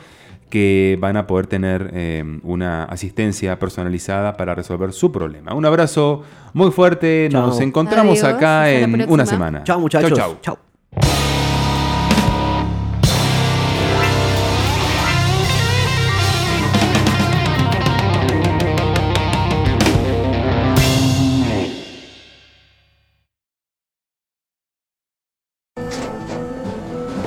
que 0.50 0.98
van 1.00 1.16
a 1.16 1.26
poder 1.26 1.48
tener 1.48 1.92
eh, 1.94 2.24
una 2.44 2.84
asistencia 2.84 3.58
personalizada 3.60 4.36
para 4.36 4.54
resolver 4.54 4.92
su 4.92 5.12
problema. 5.12 5.54
Un 5.54 5.66
abrazo 5.66 6.24
muy 6.54 6.72
fuerte, 6.72 7.30
nos 7.32 7.60
encontramos 7.62 8.24
acá 8.24 8.70
en 8.70 9.10
una 9.10 9.26
semana. 9.26 9.64
Chao 9.64 9.80
muchachos. 9.80 10.18
Chao, 10.18 10.38
chao. 10.42 10.65